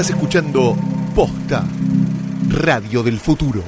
[0.00, 0.78] Estás escuchando
[1.14, 1.62] Posta,
[2.48, 3.62] Radio del Futuro.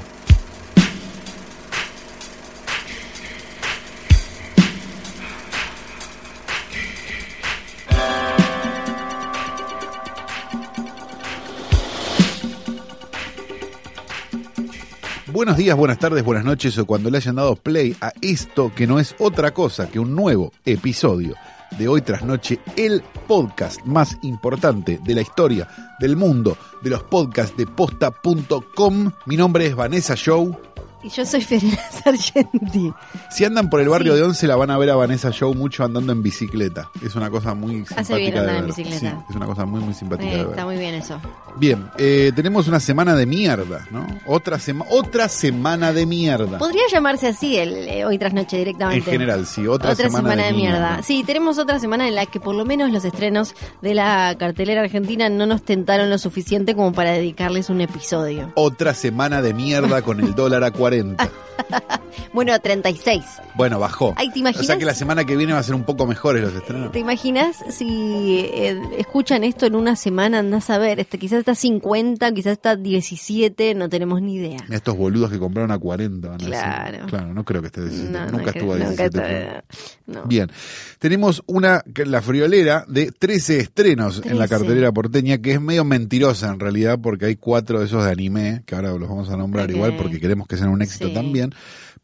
[15.27, 18.87] Buenos días, buenas tardes, buenas noches o cuando le hayan dado play a esto que
[18.87, 21.35] no es otra cosa que un nuevo episodio
[21.79, 27.03] de Hoy tras Noche, el podcast más importante de la historia del mundo de los
[27.05, 29.13] podcasts de posta.com.
[29.27, 30.72] Mi nombre es Vanessa Show.
[31.03, 32.93] Y yo soy Fiorella Sargenti.
[33.31, 34.19] Si andan por el barrio Sí.
[34.21, 36.91] de Once la van a ver a Vanessa Show mucho andando en bicicleta.
[37.05, 38.99] Es una cosa muy simpática Hace bien de andar en bicicleta.
[39.01, 40.65] Sí, es una cosa muy muy simpática Eh, de está ver.
[40.65, 41.19] muy bien eso.
[41.57, 44.07] Bien, eh, tenemos una semana de mierda, ¿no?
[44.27, 46.59] Otra, sema- otra semana de mierda.
[46.59, 49.11] Podría llamarse así el eh, hoy tras noche En directamente.
[49.11, 51.03] general, sí, otra, semana, de mierda.
[51.03, 54.83] Sí, tenemos otra semana en la que por lo menos los estrenos de la cartelera
[54.83, 58.53] argentina no nos tentaron lo suficiente como para dedicarles un episodio.
[58.55, 60.92] Otra semana de mierda con el dólar a 40.
[60.93, 61.17] 40.
[62.35, 63.23] Bueno, 36.
[63.57, 64.15] Bueno, bajó.
[64.17, 64.67] Ay, ¿te O imaginas?
[64.67, 66.91] sea que la semana que viene va a ser un poco mejores los estrenos.
[66.91, 70.39] ¿Te imaginas si eh, escuchan esto en una semana?
[70.39, 74.65] Andás a ver, este, quizás está 50, quizás está 17, no tenemos ni idea.
[74.71, 76.93] Estos boludos que compraron a 40 van a Claro.
[76.93, 77.07] decir.
[77.11, 78.11] Claro, no creo que esté a 17.
[78.13, 79.43] No, no nunca estuvo a nunca 17.
[79.49, 79.63] estuvo-
[80.07, 80.23] no.
[80.25, 80.51] Bien,
[80.99, 84.55] tenemos una, la friolera de 13 estrenos en la 13.
[84.65, 88.63] cartelera porteña, que es medio mentirosa en realidad, porque hay cuatro de esos de anime,
[88.65, 91.15] que ahora los vamos a nombrar igual porque queremos que sean un éxito Sí.
[91.15, 91.55] también.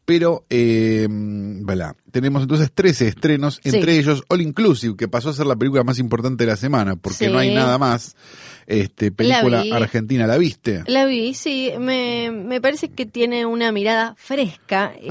[0.05, 0.18] Pero,
[0.49, 1.95] eh, voilà.
[2.11, 3.69] tenemos entonces 13 estrenos, Sí.
[3.75, 6.95] entre ellos All Inclusive, que pasó a ser la película más importante de la semana,
[6.95, 7.31] porque Sí.
[7.31, 8.15] no hay nada más.
[8.67, 10.83] Este, película argentina, ¿la viste?
[10.85, 15.09] La vi, sí, me, me parece que tiene una mirada fresca eh,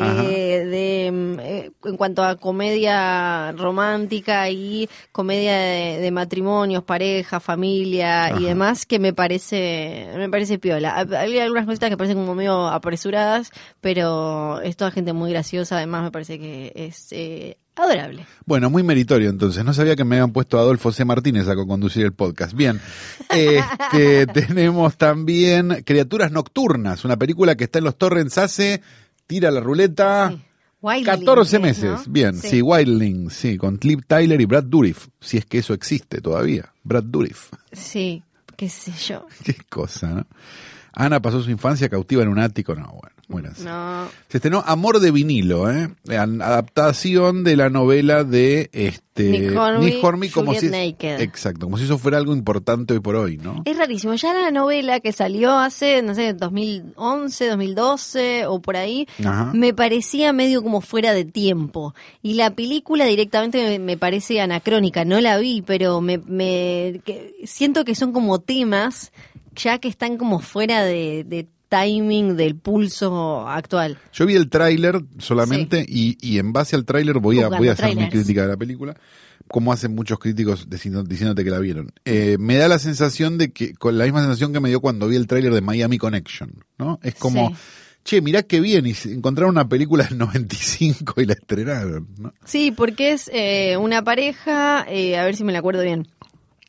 [0.65, 1.07] de
[1.43, 8.41] eh, en cuanto a comedia romántica y comedia de, de matrimonios, pareja, familia Ajá.
[8.41, 10.95] y demás que me parece me parece piola.
[10.95, 15.77] Ha- Hay algunas cositas que parecen como medio apresuradas, pero es toda gente muy graciosa,
[15.77, 18.27] además me parece que es eh, adorable.
[18.47, 19.65] Bueno, muy meritorio entonces.
[19.65, 21.05] No sabía que me habían puesto a Adolfo C.
[21.05, 22.53] Martínez a conducir el podcast.
[22.55, 22.81] Bien.
[23.31, 28.81] Este, tenemos también Criaturas Nocturnas, una película que está en los torrents hace,
[29.27, 30.43] tira la ruleta, Sí.
[30.81, 31.63] Wildling, 14 ¿no?
[31.65, 32.01] meses.
[32.09, 32.63] Bien, sí, Sí.
[32.63, 36.73] Wildling, sí, con Clip Tyler y Brad Dourif, si es que eso existe todavía.
[36.85, 37.51] Brad Dourif.
[37.73, 38.23] Sí,
[38.57, 39.27] qué sé yo.
[39.45, 40.27] Qué cosa, ¿no?
[40.93, 42.75] Ana pasó su infancia cautiva en un ático.
[42.75, 43.69] No, bueno, gracioso.
[43.69, 45.89] No, Se estrenó Amor de vinilo, ¿eh?
[46.53, 49.57] Adaptación de la novela de este Nick
[50.03, 51.21] Hornby, como Juliet si Naked.
[51.21, 53.63] exacto, como si eso fuera algo importante hoy por hoy, ¿no?
[53.65, 54.15] Es rarísimo.
[54.15, 59.51] Ya la novela que salió hace, no sé, 2011, 2012 o por ahí, Ajá.
[59.55, 61.95] me parecía medio como fuera de tiempo.
[62.23, 65.05] Y la película directamente me, me parece anacrónica.
[65.05, 69.13] No la vi, pero me, me que- siento que son como temas
[69.55, 73.99] ya que están como fuera de, de timing del pulso actual.
[74.13, 77.73] Yo vi el tráiler solamente y, y en base al tráiler voy a voy a
[77.73, 78.95] hacer mi crítica de la película,
[79.49, 81.93] como hacen muchos críticos diciendo- diciéndote que la vieron.
[82.05, 85.09] Eh, me da la sensación de que con la misma sensación que me dio cuando
[85.09, 86.99] vi el tráiler de Miami Connection, ¿no?
[87.03, 87.55] Es como Sí.
[88.05, 92.33] Che, mirá qué bien, y encontraron una película del 95 y la estrenaron, ¿no?
[92.47, 96.09] Sí, porque es eh, una pareja, eh, a ver si me la acuerdo bien.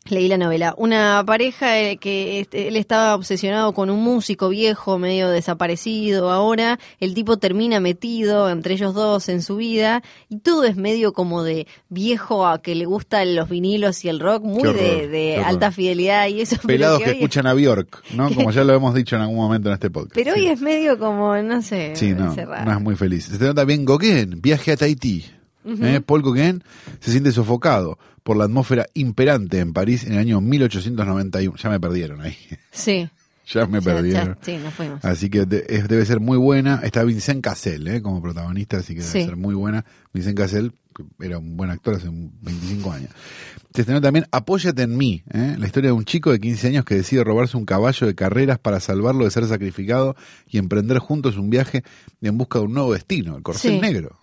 [0.09, 0.73] Leí la novela.
[0.77, 6.79] Una pareja eh, que este, él estaba obsesionado con un músico viejo, medio desaparecido ahora.
[6.99, 10.01] El tipo termina metido entre ellos dos en su vida.
[10.29, 14.19] Y todo es medio como de viejo a que le gustan los vinilos y el
[14.19, 16.57] rock, muy horror, de, alta fidelidad y eso.
[16.65, 18.29] Pelados que escuchan a Bjork, ¿no?
[18.33, 20.15] Como ya lo hemos dicho en algún momento en este podcast.
[20.15, 20.41] Pero Sí.
[20.41, 21.95] hoy es medio como, no sé.
[21.95, 23.25] Sí, no, no es muy feliz.
[23.25, 25.25] Se trata también Gauguin, viaje a Tahití.
[25.65, 26.01] ¿Eh?
[26.05, 26.63] Paul Gauguin
[26.99, 31.57] se siente sofocado por la atmósfera imperante en París en el año 1891.
[31.57, 32.35] Ya me perdieron ahí.
[32.71, 33.09] Sí.
[33.47, 34.35] ya me perdieron.
[34.35, 35.03] ya- sí, nos fuimos.
[35.03, 36.79] Así que de- es- debe ser muy buena.
[36.83, 38.01] Está Vincent Cassel ¿eh?
[38.01, 39.25] como protagonista, así que debe Sí.
[39.25, 39.85] ser muy buena.
[40.13, 40.73] Vincent Cassel
[41.19, 43.09] era un buen actor hace un 25 años.
[43.73, 45.55] Se estrenó también Apóyate en mí, ¿eh?
[45.57, 48.57] la historia de un chico de 15 años que decide robarse un caballo de carreras
[48.59, 50.15] para salvarlo de ser sacrificado
[50.47, 51.83] y emprender juntos un viaje
[52.21, 53.79] en busca de un nuevo destino, el corcel Sí.
[53.79, 54.17] negro.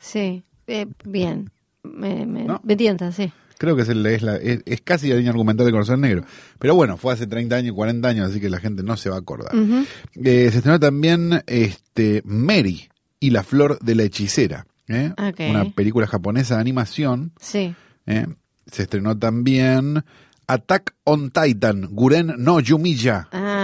[0.00, 1.50] Sí, eh, bien.
[1.84, 2.60] Me, me, ¿No?
[2.64, 3.30] me tienta, sí.
[3.58, 6.24] Creo que es, el- es la- es- es casi la línea argumental del corcel negro.
[6.58, 9.16] Pero bueno, fue hace 30 años, 40 años, así que la gente no se va
[9.16, 9.52] a acordar.
[9.54, 12.88] Eh, se estrenó también este, Mary
[13.20, 14.66] y la flor de la hechicera.
[14.88, 15.12] ¿eh?
[15.50, 17.32] Una película japonesa de animación.
[17.40, 17.74] Sí.
[18.06, 18.26] ¿eh?
[18.66, 20.02] Se estrenó también
[20.46, 23.28] Attack on Titan, Guren no Yumiya.
[23.30, 23.59] Ah,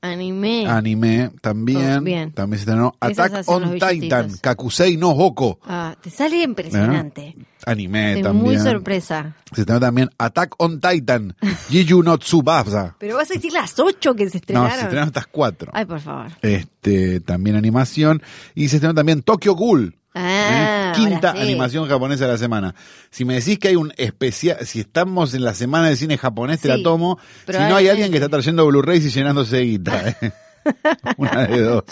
[0.00, 0.66] Anime.
[0.68, 1.98] Anime también.
[1.98, 2.32] Oh, bien.
[2.32, 4.30] También se estrenó Attack on Titan.
[4.40, 5.58] Kakusei no Hoko.
[5.64, 7.34] Ah, te sale impresionante.
[7.64, 8.44] Anime Estoy también.
[8.44, 9.34] muy sorpresa.
[9.54, 11.34] Se estrenó también Attack on Titan,
[11.70, 12.96] Jiju no Tsubasa.
[12.98, 14.70] Pero vas a decir las ocho que se No, estrenaron.
[14.72, 15.70] se estrenaron estas cuatro.
[15.74, 16.26] Ay, por favor.
[16.42, 18.22] Este, también animación.
[18.54, 19.96] Y se estrenó también Tokyo Ghoul.
[20.16, 20.83] Ah, ¿eh?
[20.94, 21.38] Quinta sí.
[21.40, 22.74] animación japonesa de la semana.
[23.10, 26.60] Si me decís que hay un especial, si estamos en la semana de cine japonés,
[26.60, 27.18] te Sí, la tomo.
[27.46, 30.08] Si no hay alguien que está trayendo Blu-rays y llenándose de guita.
[30.08, 30.32] ¿eh?
[31.16, 31.84] Una de dos.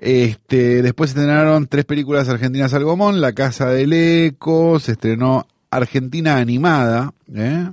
[0.00, 5.46] Este, después se estrenaron tres películas argentinas al Gomón, La Casa del Eco, se estrenó
[5.70, 7.70] Argentina Animada, ¿eh?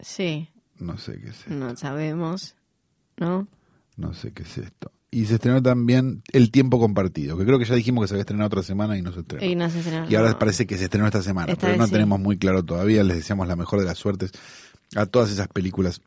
[0.00, 0.48] Sí,
[0.78, 2.54] No sé qué es esto, no sabemos.
[3.16, 3.46] ¿No?
[3.96, 4.92] no sé qué es esto.
[5.10, 8.22] Y se estrenó también El Tiempo Compartido, que creo que ya dijimos que se había
[8.22, 9.44] estrenado otra semana y no se estrenó.
[9.46, 10.10] Y no se estrenaron.
[10.12, 10.38] Y ahora No.
[10.38, 11.92] parece que se estrenó esta semana, Esta pero no sí.
[11.92, 13.02] tenemos muy claro todavía.
[13.04, 14.32] Les deseamos la mejor de las suertes
[14.96, 16.02] a todas esas películas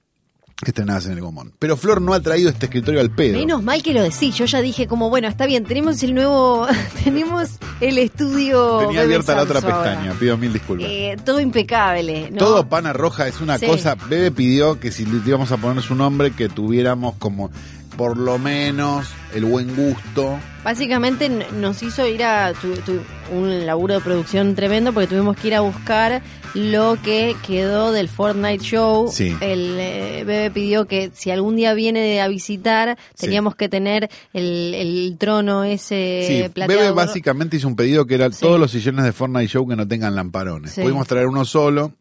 [0.64, 1.54] estrenadas en el Gomón.
[1.58, 3.40] Pero Flor no ha traído este escritorio al pedo.
[3.40, 4.36] Menos mal que lo decís.
[4.36, 6.68] Yo ya dije como, bueno, está bien, tenemos el nuevo,
[7.04, 7.50] tenemos
[7.80, 8.78] el estudio.
[8.82, 9.84] Tenía Bebe abierta la otra ahora.
[9.84, 10.88] pestaña, pido mil disculpas.
[10.88, 12.30] Eh, todo impecable.
[12.30, 12.38] ¿no?
[12.38, 13.66] Todo pana roja es una Sí.
[13.66, 13.96] cosa.
[14.08, 17.50] Bebe pidió que si le íbamos a poner su nombre, que tuviéramos como
[17.98, 20.40] por lo menos el buen gusto.
[20.64, 23.02] Básicamente nos hizo ir a tu- tu-
[23.32, 26.22] un laburo de producción tremendo porque tuvimos que ir a buscar
[26.54, 29.10] lo que quedó del Fortnite Show.
[29.12, 29.36] Sí.
[29.40, 33.26] El eh, bebé pidió que si algún día viene a visitar, Sí.
[33.26, 36.82] teníamos que tener el, el trono ese Sí, plateado.
[36.82, 39.88] Bebe básicamente hizo un pedido que era todos los sillones de Fortnite Show que no
[39.88, 40.74] tengan lamparones.
[40.76, 41.94] Pudimos traer uno solo,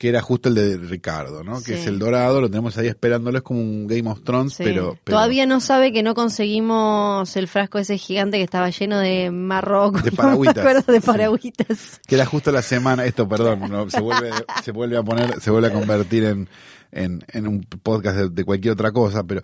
[0.00, 1.62] que era justo el de Ricardo, ¿no?
[1.62, 4.64] Que es el dorado, lo tenemos ahí esperándolo, es como un Game of Thrones, Sí.
[4.64, 8.98] pero, pero- Todavía no sabe que no conseguimos el frasco ese gigante que estaba lleno
[8.98, 10.00] de marroco.
[10.00, 10.64] De paragüitas.
[10.86, 11.98] No de Sí.
[12.06, 14.30] que era justo la semana, esto, perdón, no, se vuelve,
[14.64, 16.48] se vuelve a poner, se vuelve a convertir en,
[16.92, 19.42] en, en un podcast de, de cualquier otra cosa, pero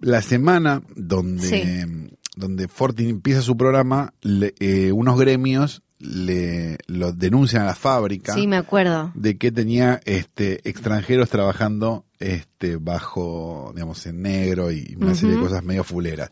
[0.00, 7.62] la semana donde, donde Forti empieza su programa, le- eh, unos gremios le lo denuncian
[7.62, 9.10] a la fábrica Sí, me acuerdo.
[9.14, 15.40] de que tenía este extranjeros trabajando este bajo, digamos, en negro y una serie de
[15.40, 16.30] cosas medio fuleras.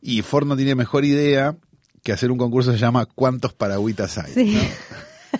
[0.00, 1.56] Y Ford no tiene mejor idea
[2.02, 4.32] que hacer un concurso que se llama ¿Cuántos paragüitas hay?
[4.32, 4.54] Sí.
[4.54, 4.60] ¿no?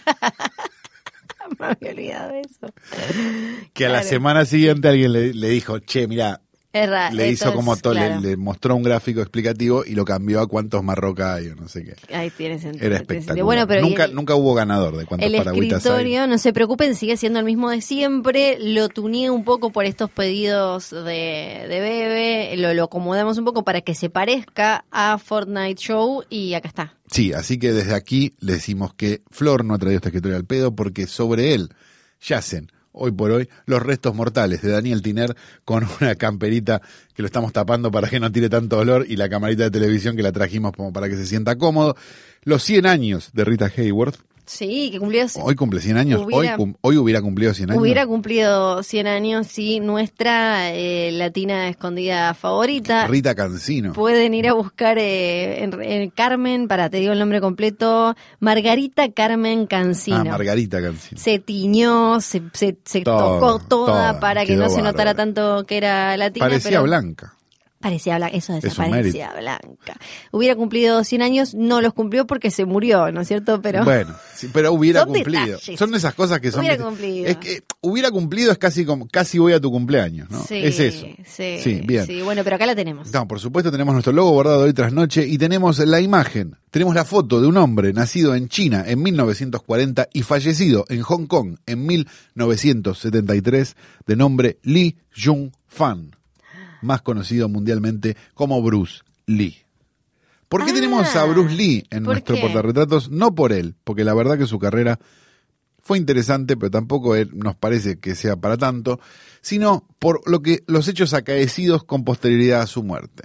[1.59, 2.67] me había olvidado eso.
[3.73, 6.41] Que a la semana siguiente alguien le, le dijo, che, mira,
[6.77, 8.21] Erra, le hizo entonces, como todo, le- claro.
[8.21, 11.85] le, mostró un gráfico explicativo y lo cambió a cuántos marroca hay o no sé
[11.85, 12.15] qué.
[12.15, 12.85] Ahí tiene sentido.
[12.87, 13.45] Era espectacular.
[13.45, 15.93] Bueno, pero nunca, el, nunca hubo ganador de cuántos el paragüitas hay.
[15.93, 18.59] escritorio, no se preocupen, sigue siendo el mismo de siempre.
[18.61, 22.57] Lo tuneé un poco por estos pedidos de, de Bebe.
[22.57, 26.95] Lo, lo acomodamos un poco para que se parezca a Fortnite Show y acá está.
[27.11, 30.45] Sí, así que desde aquí le decimos que Flor no ha traído este escritorio al
[30.45, 31.71] pedo porque sobre él
[32.21, 36.83] yacen hoy por hoy los restos mortales de Daniel Tiner con una camperita
[37.15, 40.17] que lo estamos tapando para que no tire tanto olor y la camarita de televisión
[40.17, 41.97] que la trajimos como para que se sienta cómodo.
[42.43, 44.17] Los 100 años de Rita Hayworth.
[44.47, 46.23] Sí, que cumplió Hoy cumple 100 años.
[46.25, 47.81] Hubiera- hoy, cum- hoy hubiera cumplido 100 años.
[47.83, 53.07] Hubiera cumplido 100 años si nuestra eh, latina escondida favorita.
[53.09, 53.93] Rita Cancino.
[53.93, 59.11] Pueden ir a buscar eh, en, en Carmen, para te digo el nombre completo, Margarita
[59.13, 60.17] Carmen Cancino.
[60.19, 61.21] Ah, Margarita Cancino.
[61.21, 65.65] se tiñó, se, se, se Todo, tocó toda, toda, para que no se notara tanto
[65.67, 66.47] que era latina.
[66.47, 67.35] Parecía pero blanca.
[67.81, 69.97] Parecía blanca, eso Es es, blanca.
[70.33, 73.61] Hubiera cumplido 100 años, no los cumplió porque se murió, ¿no es cierto?
[73.61, 75.45] Pero Bueno, sí, pero hubiera Son cumplido.
[75.47, 75.79] detalles.
[75.79, 76.61] Son esas cosas que son.
[76.61, 77.27] Hubiera cumplido.
[77.27, 80.43] Es que hubiera cumplido es casi como casi voy a tu cumpleaños, ¿no?
[80.45, 81.07] sí, es eso.
[81.27, 82.07] Sí, Sí, bien.
[82.07, 83.13] sí, bueno, pero acá la tenemos.
[83.13, 86.95] No, por supuesto tenemos nuestro logo bordado hoy tras noche y tenemos la imagen, tenemos
[86.95, 91.57] la foto de un hombre nacido en China en 1940 y fallecido en Hong Kong
[91.67, 96.17] en 1973 de nombre Lee Jung Fan,
[96.83, 99.57] más conocido mundialmente como Bruce Lee.
[100.49, 102.41] ¿Por qué Ah, tenemos a Bruce Lee en ¿por nuestro qué?
[102.43, 103.11] portarretratos?
[103.11, 104.99] No por él, porque la verdad que su carrera
[105.83, 109.01] fue interesante, pero tampoco nos parece que sea para tanto,
[109.41, 113.25] sino por lo que los hechos acaecidos con posterioridad a su muerte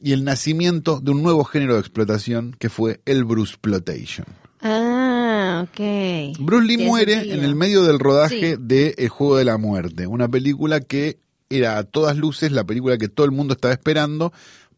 [0.00, 4.26] y el nacimiento de un nuevo género de explotación que fue el Bruce Plotation.
[4.60, 6.38] Ah, ok.
[6.40, 7.34] Bruce Lee muere sentido.
[7.36, 8.56] en el medio del rodaje Sí.
[8.60, 11.18] de El Juego de la Muerte, una película que
[11.50, 14.32] era a todas luces la película que todo el mundo estaba esperando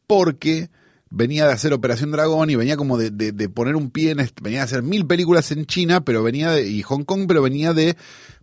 [0.06, 0.68] porque
[1.10, 4.18] venía de hacer Operación Dragón y venía como de, de- de poner un pie en,
[4.42, 7.72] venía de hacer mil películas en China, pero venía de, y Hong Kong, pero venía
[7.72, 7.96] de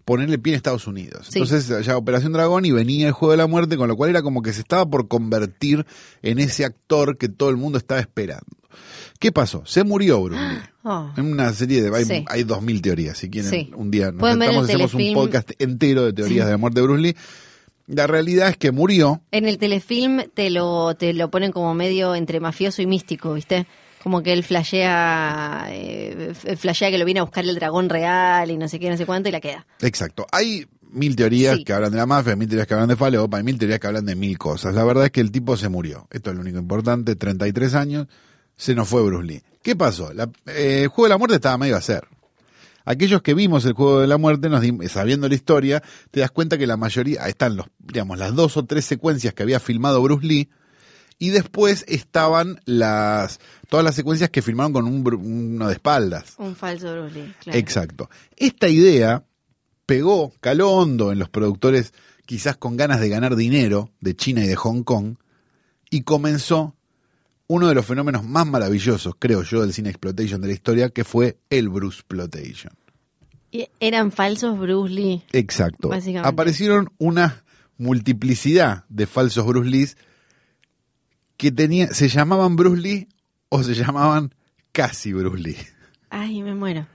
[0.06, 1.28] ponerle pie en Estados Unidos.
[1.30, 1.40] Sí.
[1.40, 4.22] Entonces ya Operación Dragón y venía el Juego de la Muerte, con lo cual era
[4.22, 5.86] como que se estaba por convertir
[6.22, 8.46] en ese actor que todo el mundo estaba esperando.
[9.20, 9.64] ¿Qué pasó?
[9.66, 10.58] Se murió Bruce Lee.
[10.86, 11.10] Oh.
[11.16, 11.96] En una serie de.
[11.96, 12.26] Hay, Sí.
[12.28, 13.18] hay dos mil teorías.
[13.18, 13.72] Si quieren, Sí.
[13.74, 17.02] un día nos sentamos hacemos un podcast entero de teorías de la muerte de Bruce
[17.02, 17.16] Lee.
[17.88, 19.22] La realidad es que murió.
[19.32, 23.68] En el telefilm te lo, te lo ponen como medio entre mafioso y místico, ¿viste?
[24.02, 28.58] Como que él flashea, eh, flashea que lo viene a buscar el dragón real y
[28.58, 29.66] no sé qué, no sé cuánto y la queda.
[29.82, 30.26] Exacto.
[30.32, 31.64] Hay mil teorías Sí.
[31.64, 33.88] que hablan de la mafia, mil teorías que hablan de falopa, hay mil teorías que
[33.88, 34.74] hablan de mil cosas.
[34.76, 36.08] La verdad es que el tipo se murió.
[36.12, 37.16] Esto es lo único importante.
[37.16, 38.08] 33 años,
[38.56, 39.42] se nos fue Bruce Lee.
[39.62, 40.14] ¿Qué pasó?
[40.14, 42.06] La- eh, el juego de la muerte estaba medio a hacer.
[42.86, 46.58] Aquellos que vimos el juego de la muerte, nos sabiendo la historia, te das cuenta
[46.58, 50.26] que la mayoría, están los, digamos, las dos o tres secuencias que había filmado Bruce
[50.26, 50.50] Lee,
[51.20, 56.34] y después estaban las, todas las secuencias que filmaron con un, uno de espaldas.
[56.38, 57.60] Un falso Bruce Lee, claro.
[57.60, 58.10] Exacto.
[58.36, 59.24] Esta idea
[59.86, 61.94] pegó, caló hondo en los productores,
[62.26, 65.16] quizás con ganas de ganar dinero de China y de Hong Kong,
[65.90, 66.76] y comenzó
[67.48, 71.04] uno de los fenómenos más maravillosos, creo yo, del cine exploitation de la historia, que
[71.04, 72.74] fue el Bruce Exploitation.
[73.80, 75.24] Eran falsos Bruce Lee.
[75.32, 75.90] Exacto.
[75.90, 76.28] Básicamente.
[76.28, 77.44] Aparecieron una
[77.78, 79.98] multiplicidad de falsos Bruce Lees
[81.38, 83.10] que tenía, se llamaban Bruce Lee
[83.50, 84.34] o se llamaban
[84.72, 85.58] casi Bruce Lee.
[86.10, 86.88] Ay, me muero.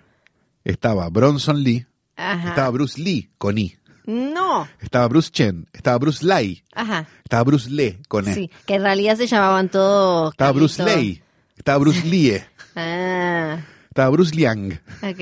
[0.64, 1.87] Estaba Bronson Lee,
[2.17, 2.49] Ajá.
[2.50, 3.76] estaba Bruce Lee con I,
[4.11, 4.67] No.
[4.81, 7.07] estaba Bruce Chen, estaba Bruce Lai, Ajá.
[7.25, 10.33] estaba Bruce Lee con E, Sí, que en realidad se llamaban todos.
[10.33, 10.83] estaba Bruce.
[10.83, 11.23] Lei,
[11.59, 12.43] estaba Bruce Lie,
[12.75, 15.21] Ah, estaba Bruce Liang ok.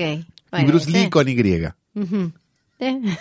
[0.59, 0.89] y Bruce.
[0.89, 1.33] Lee con Y.
[1.35, 1.73] Eh,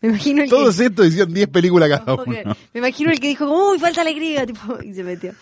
[0.00, 0.84] Me imagino el Todos que.
[0.84, 2.24] estos hicieron 10 películas cada uno.
[2.74, 5.32] Me imagino el que dijo, uy, falta alegría, tipo, y se metió.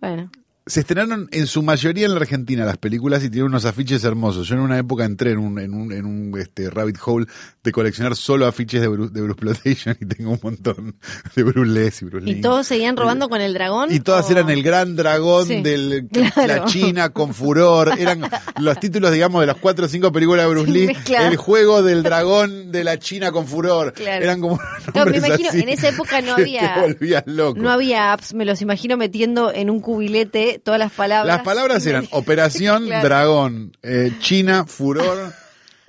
[0.00, 0.30] Bueno,
[0.68, 4.46] Se estrenaron en su mayoría en la Argentina las películas y tienen unos afiches hermosos.
[4.48, 7.26] Yo en una época entré en un, en un, en un este, rabbit hole
[7.64, 10.96] de coleccionar solo afiches de Bruce, de Bruce Exploitation y tengo un montón
[11.34, 13.92] de Bruce y Bruce ¿y todos seguían robando con el dragón?
[13.92, 16.46] Y todas o- eran el gran dragón Sí, de claro.
[16.46, 17.92] la China con furor.
[17.98, 18.22] Eran
[18.60, 20.86] los títulos, digamos, de las cuatro o cinco películas de Bruce Sí, Lee.
[20.88, 21.28] mezclado.
[21.28, 23.92] El juego del dragón de la China con furor.
[23.94, 24.22] Claro.
[24.24, 24.60] Eran como.
[24.94, 27.58] No, me imagino, así en esa época no había- loco.
[27.58, 31.36] No había apps, me los imagino metiendo en un cubilete todas las palabras.
[31.36, 33.08] Las palabras eran Operación Claro.
[33.08, 35.32] Dragón, eh, China, Furor,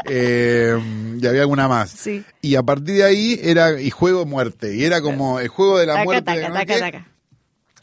[0.05, 0.77] eh,
[1.21, 1.89] y había alguna más.
[1.91, 2.23] Sí.
[2.41, 4.75] Y a partir de ahí era y juego muerte.
[4.75, 6.23] Y era como el juego de la Taca, muerte.
[6.23, 6.53] taca, ¿no?
[6.53, 6.79] taca, ¿Qué?
[6.79, 7.07] taca.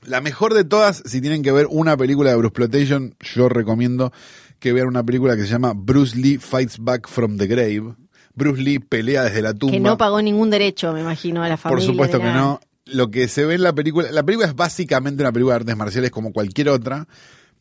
[0.05, 4.13] La mejor de todas, si tienen que ver una película de Bruce Exploitation, yo recomiendo
[4.61, 7.95] que vean una película que se llama Bruce Lee Fights Back from the Grave.
[8.35, 9.73] Bruce Lee pelea desde la tumba.
[9.73, 11.87] Que no pagó ningún derecho, me imagino, a la Por familia.
[11.87, 12.41] supuesto ni que nada.
[12.41, 12.61] no.
[12.87, 15.77] Lo que se ve en la película, la película es básicamente una película de artes
[15.77, 17.07] marciales como cualquier otra.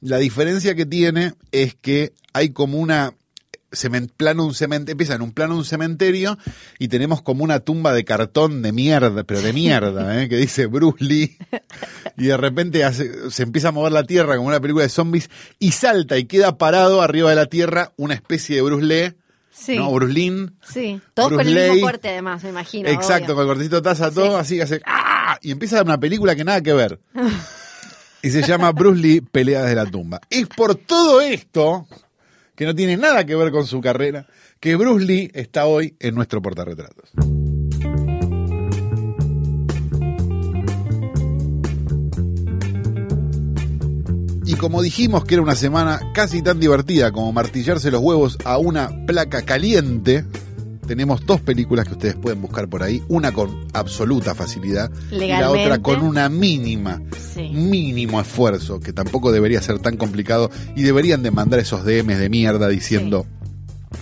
[0.01, 3.13] La diferencia que tiene es que hay como una
[4.15, 6.38] plano un cementerio, empieza en un plano un cementerio
[6.79, 10.29] y tenemos como una tumba de cartón de mierda, pero de mierda, ¿eh?
[10.29, 11.38] que dice Bruce Lee
[12.17, 15.29] y de repente hace- se empieza a mover la tierra como una película de zombies
[15.60, 19.13] y salta y queda parado arriba de la tierra una especie de Bruce Lee,
[19.51, 19.77] Sí.
[19.77, 19.91] ¿no?
[19.91, 21.01] Bruce Lee, Sí.
[21.13, 22.88] Todos Bruce con el mismo corte, además, me imagino.
[22.89, 23.36] Exacto, obvio.
[23.36, 25.14] con el cortecito de taza, todo así que hace ¡ah!
[25.46, 27.00] Y empieza una película que nada que ver.
[28.24, 30.20] y se llama Bruce Lee Pelea desde la tumba.
[30.28, 31.88] Es por todo esto,
[32.56, 34.25] que no tiene nada que ver con su carrera,
[34.60, 37.12] que Bruce Lee está hoy en nuestro portarretratos.
[44.48, 48.58] Y como dijimos que era una semana casi tan divertida como martillarse los huevos a
[48.58, 50.25] una placa caliente,
[50.86, 55.50] tenemos dos películas que ustedes pueden buscar por ahí, una con absoluta facilidad y la
[55.50, 55.82] otra Legalmente.
[55.82, 57.01] con una mínima,
[57.34, 57.50] Sí.
[57.50, 62.30] mínimo esfuerzo, que tampoco debería ser tan complicado y deberían de mandar esos DMs de
[62.30, 63.25] mierda diciendo,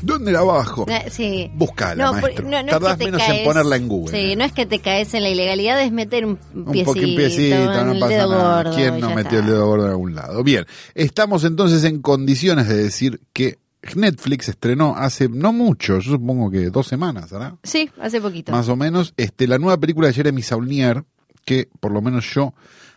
[0.01, 0.85] ¿dónde la bajo?
[0.89, 1.49] Eh, Sí.
[1.55, 2.43] Buscala, No, maestro.
[2.45, 4.17] no, no es Tardás que menos en ponerla en Google.
[4.19, 7.15] Sí, no es que te caes en la ilegalidad, es meter un Un piecito, poquito
[7.17, 8.63] piecito, en no pasa nada.
[8.63, 8.75] gordo.
[8.75, 10.43] ¿Quién no metió el dedo gordo en algún lado?
[10.43, 13.59] Bien, estamos entonces en condiciones de decir que
[13.95, 17.55] Netflix estrenó hace no mucho, yo supongo que dos semanas, ¿verdad?
[17.63, 18.51] Sí, hace poquito.
[18.51, 21.03] Más o menos, este, la nueva película de Jeremy Saulnier,
[21.45, 22.53] que por lo menos yo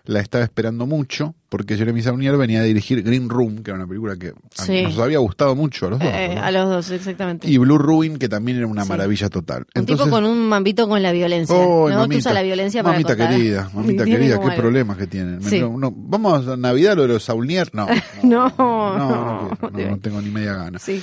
[0.07, 3.87] la estaba esperando mucho, porque Jeremy Saulnier venía a dirigir Green Room, que era una
[3.87, 4.83] película que Sí.
[4.85, 6.09] nos había gustado mucho a los dos.
[6.11, 7.49] Eh, a los dos, exactamente.
[7.49, 8.89] Y Blue Ruin, que también era una Sí.
[8.89, 9.67] maravilla total.
[9.75, 11.55] un tipo con un mambito con la violencia.
[11.57, 11.97] Oh, ¿no?
[11.99, 13.31] mamita, usa la violencia para mamita acotar.
[13.33, 14.57] querida, mamita querida, qué algo.
[14.57, 15.39] problemas que tienen.
[15.61, 17.27] No- no- vamos a Navidad lo de los.
[17.29, 17.87] No,
[18.23, 20.79] no, no, no, no, no tengo ni media gana.
[20.79, 21.03] Sí.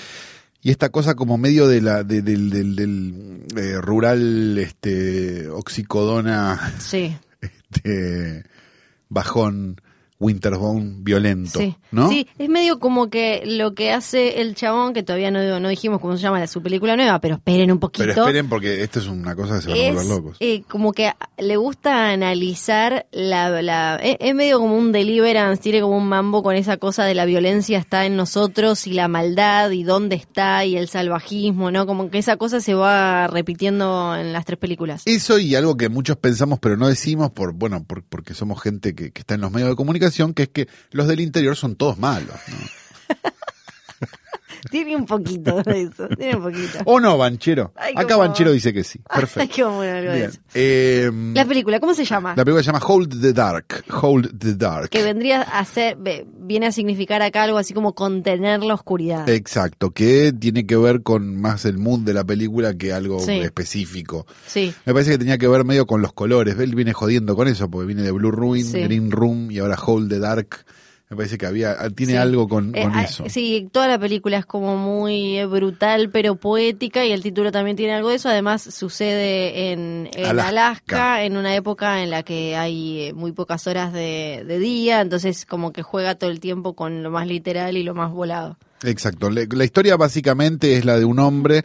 [0.66, 6.74] Y esta cosa como medio de la de- del, del, del, eh, rural este oxicodona
[6.80, 7.14] Sí.
[7.42, 8.44] este,
[9.14, 9.78] bajón
[10.24, 11.76] Winterbone violento, Sí.
[11.92, 12.10] ¿no?
[12.10, 16.00] Sí, es medio como que lo que hace el chabón, que todavía no, no dijimos
[16.02, 18.06] cómo se llama la, su película nueva, pero esperen un poquito.
[18.08, 20.38] Pero esperen porque esto es una cosa que se van a volver locos.
[20.40, 25.82] eh, como que le gusta analizar la, la es, es medio como un deliverance, tiene
[25.82, 29.70] como un mambo con esa cosa de la violencia está en nosotros y la maldad
[29.72, 31.86] y dónde está y el salvajismo, ¿no?
[31.86, 35.04] Como que esa cosa se va repitiendo en las tres películas.
[35.06, 38.96] Eso y algo que muchos pensamos pero no decimos por bueno por- porque somos gente
[38.96, 41.76] que, que está en los medios de comunicación, que es que los del interior son
[41.76, 42.36] todos malos.
[44.70, 46.80] Tiene un poquito de eso, tiene un poquito.
[46.86, 47.74] ¿O no, Banchero?
[47.76, 49.00] Ay, Acá Banchero dice que sí.
[49.14, 49.72] Perfecto.
[49.72, 50.40] bueno algo de eso.
[50.54, 52.30] Eh, La película, ¿cómo se llama?
[52.36, 53.84] la película se llama Hold the Dark.
[54.02, 54.90] Hold the Dark.
[54.90, 55.98] que vendría a ser,
[56.40, 59.28] viene a significar acá algo así como contener la oscuridad.
[59.30, 63.32] Exacto, que tiene que ver con más el mood de la película que algo Sí.
[63.40, 64.26] específico.
[64.48, 66.58] Sí, Me parece que tenía que ver medio con los colores.
[66.60, 68.82] Él viene jodiendo con eso, porque viene de Blue Ruin, Sí.
[68.82, 70.66] Green Room y ahora Hold the Dark.
[71.14, 72.18] Me parece que había, tiene Sí.
[72.18, 73.26] algo con, Eh, con ah, eso.
[73.30, 77.78] Sí, toda la película es como muy eh, brutal pero poética y el título también
[77.78, 78.30] tiene algo de eso.
[78.30, 80.50] Además sucede en, en Alaska.
[80.50, 81.24] Alaska.
[81.26, 85.46] en una época en la que hay eh, muy pocas horas de, de día, entonces
[85.46, 88.58] como que juega todo el tiempo con lo más literal y lo más volado.
[88.84, 89.30] Exacto.
[89.30, 91.64] Le- La historia básicamente es la de un hombre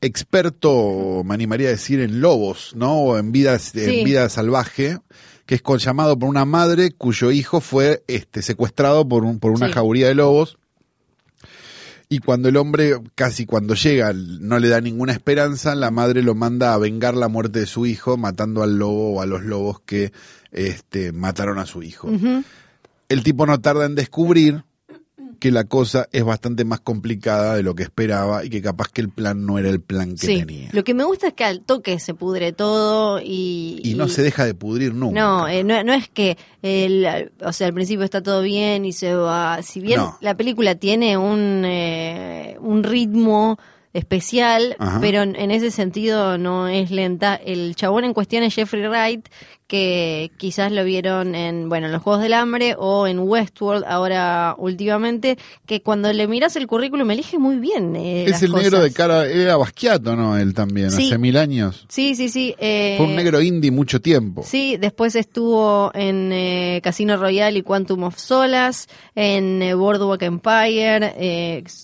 [0.00, 2.94] experto, me animaría a decir, en lobos, ¿no?
[2.98, 3.80] O en vida, Sí.
[4.00, 4.98] en vida salvaje,
[5.46, 9.52] que es con, llamado por una madre cuyo hijo fue este, secuestrado por, un, por
[9.52, 9.72] una Sí.
[9.72, 10.58] jauría de lobos.
[12.08, 16.34] Y cuando el hombre, casi cuando llega, no le da ninguna esperanza, la madre lo
[16.34, 19.80] manda a vengar la muerte de su hijo, matando al lobo o a los lobos
[19.80, 20.12] que
[20.52, 22.10] este, mataron a su hijo.
[23.08, 24.64] El tipo no tarda en descubrir
[25.44, 29.02] que la cosa es bastante más complicada de lo que esperaba y que capaz que
[29.02, 30.70] el plan no era el plan que Sí, tenía.
[30.72, 33.78] lo que me gusta es que al toque se pudre todo y...
[33.84, 35.20] Y no se deja de pudrir nunca.
[35.20, 38.94] No, eh, no, no es que, el, o sea, al principio está todo bien y
[38.94, 39.60] se va.
[39.62, 40.16] Si bien No.
[40.22, 43.58] la película tiene un, eh, un ritmo
[43.92, 44.98] especial, Ajá.
[45.00, 47.34] pero en ese sentido no es lenta.
[47.36, 49.28] El chabón en cuestión es Jeffrey Wright,
[49.66, 54.54] que quizás lo vieron en, bueno, en los Juegos del Hambre o en Westworld ahora
[54.58, 57.96] últimamente, que cuando le miras el currículum elige muy bien.
[57.96, 60.36] eh, es las el negro de cara, era Basquiato, ¿no?
[60.36, 61.06] Él también, Sí.
[61.06, 61.86] hace mil años.
[61.88, 62.54] Sí, sí, sí.
[62.58, 64.42] eh, Fue un negro indie mucho tiempo.
[64.44, 71.14] Sí, después estuvo en eh, Casino Royale y Quantum of Solas, en Boardwalk Empire.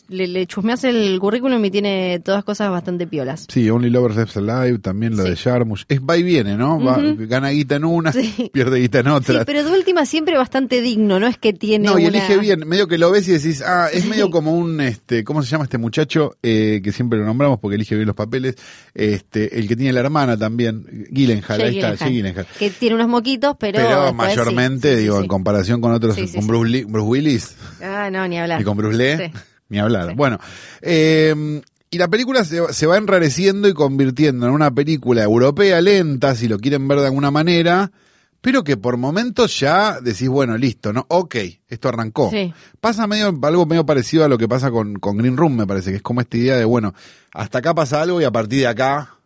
[0.09, 3.47] Le, le chusmeas el currículum y tiene todas cosas bastante piolas.
[3.49, 5.31] Sí, Only Lovers Left Alive, también lo Sí.
[5.31, 5.85] de Jarmusch.
[5.89, 6.79] Es va y viene, ¿no?
[6.83, 7.17] Va- Ujú.
[7.27, 8.51] gana guita en una, Sí.
[8.53, 9.45] pierde guita en Sí, otra.
[9.45, 12.87] pero de última siempre bastante digno, no es que tiene No, y elige bien, medio
[12.89, 15.79] que lo ves y decís, ah, es medio como un, este, ¿cómo se llama este
[15.79, 16.37] muchacho?
[16.43, 18.55] Eh, que siempre lo nombramos porque elige bien los papeles,
[18.95, 22.47] este, el que tiene la hermana también, Gyllenhaal, ahí está, Jake Gyllenhaal.
[22.59, 23.79] Que tiene unos moquitos, pero...
[23.79, 25.23] Pero, sí, mayormente, sí, sí, digo, sí.
[25.23, 26.49] en comparación con otros, Sí, sí, con sí.
[26.49, 28.61] Bruce, Lee- Bruce Willis Ah, no, ni hablar.
[28.61, 29.33] y con Bruce Lee, Sí.
[29.69, 30.09] ni hablar.
[30.09, 30.15] Sí.
[30.17, 30.39] Bueno,
[30.83, 36.35] eh, y la película se, se va enrareciendo y convirtiendo en una película europea lenta,
[36.35, 37.91] si lo quieren ver de alguna manera,
[38.41, 41.05] pero que por momentos ya decís, bueno, listo, ¿no?
[41.09, 41.37] Ok,
[41.69, 42.31] esto arrancó.
[42.31, 42.55] Sí.
[42.81, 45.91] Pasa medio, algo medio parecido a lo que pasa con, con Green Room, me parece,
[45.91, 46.95] que es como esta idea de, bueno,
[47.35, 49.17] hasta acá pasa algo y a partir de acá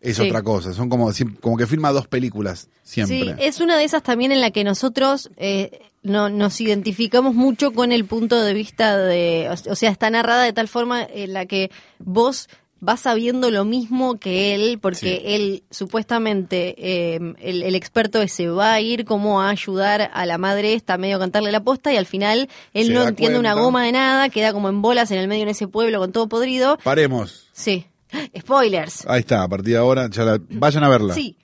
[0.00, 0.22] es Sí.
[0.28, 0.72] otra cosa.
[0.72, 3.20] Son como, como que filma dos películas siempre.
[3.20, 7.72] Sí, es una de esas también en la que nosotros eh, no, nos identificamos mucho
[7.72, 11.46] con el punto de vista de, o sea, está narrada de tal forma en la
[11.46, 12.48] que vos
[12.82, 15.20] vas sabiendo lo mismo que él, porque Sí.
[15.24, 20.38] él supuestamente, eh, el, el experto ese va a ir como a ayudar a la
[20.38, 23.52] madre esta, medio a cantarle la posta, y al final él Se no entiende una
[23.52, 26.28] goma de nada, queda como en bolas en el medio en ese pueblo con todo
[26.30, 26.78] podrido.
[26.82, 27.48] Paremos.
[27.52, 27.84] Sí.
[28.38, 29.04] Spoilers.
[29.06, 31.12] Ahí está, a partir de ahora, ya la- vayan a verla.
[31.14, 31.36] Sí.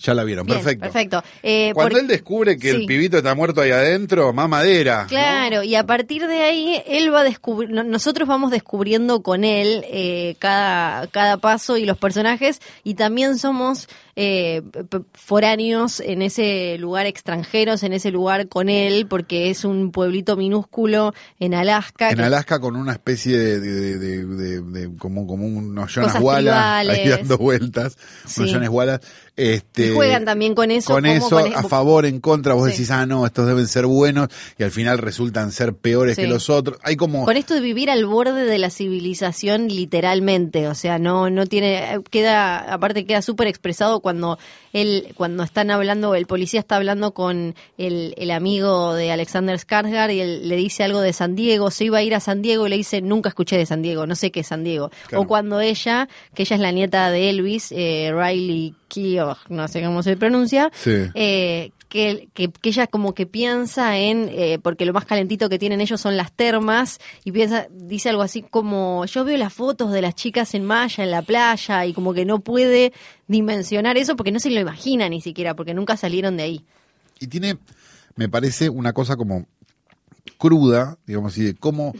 [0.00, 0.82] Ya la vieron, Bien, perfecto.
[0.84, 1.24] perfecto.
[1.42, 2.76] Eh, Cuando él descubre que Sí.
[2.76, 5.02] el pibito está muerto ahí adentro, más madera.
[5.02, 5.08] ¿no?
[5.08, 9.42] Claro, y a partir de ahí él va a descubrir, no- nosotros vamos descubriendo con
[9.42, 13.88] él eh, cada, cada paso y los personajes y también somos
[14.20, 14.62] eh,
[15.12, 21.12] foráneos en ese lugar, extranjeros en ese lugar con él, porque es un pueblito minúsculo
[21.38, 22.10] en Alaska.
[22.10, 26.20] En que- Alaska con una especie de, de, de- de- de- como, como unos Jonas
[26.20, 27.96] Wallace ahí dando vueltas,
[28.36, 28.54] unos Sí.
[28.54, 29.06] Jonas Wallace.
[29.36, 32.70] Este, juegan también con eso, Con eso, con- a favor, en contra, vos Sí.
[32.72, 34.26] decís, ah, no, estos deben ser buenos,
[34.58, 36.22] y al final resultan ser peores Sí.
[36.22, 36.76] que los otros.
[36.82, 37.24] Hay como...
[37.24, 42.00] Con esto de vivir al borde de la civilización literalmente, o sea, no no tiene
[42.10, 44.38] queda aparte queda súper expresado cuando
[44.72, 50.14] él cuando están hablando el policía está hablando con el, el amigo de Alexander Skarsgård
[50.14, 52.66] y él le dice algo de San Diego, se iba a ir a San Diego
[52.66, 54.90] y le dice nunca escuché de San Diego, no sé qué es San Diego.
[55.06, 55.22] Claro.
[55.22, 59.82] O cuando ella, que ella es la nieta de Elvis, eh, Riley Keough, no sé
[59.82, 60.90] cómo se pronuncia, Sí.
[61.14, 65.58] eh, que, que, que ella como que piensa en, eh, porque lo más calentito que
[65.58, 69.92] tienen ellos son las termas, y piensa, dice algo así como, yo veo las fotos
[69.92, 72.92] de las chicas en Maya, en la playa, y como que no puede
[73.26, 76.64] dimensionar eso porque no se lo imagina ni siquiera, porque nunca salieron de ahí.
[77.20, 77.58] Y tiene,
[78.16, 79.46] me parece, una cosa como
[80.36, 81.94] cruda, digamos así, de cómo,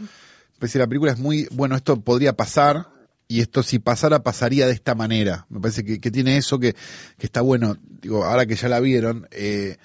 [0.59, 2.89] pues la película es muy, bueno, esto podría pasar,
[3.29, 5.47] y esto si pasara, pasaría de esta manera.
[5.51, 6.73] Me parece que, que tiene eso que,
[7.19, 9.77] que está bueno, digo, ahora que ya la vieron, eh,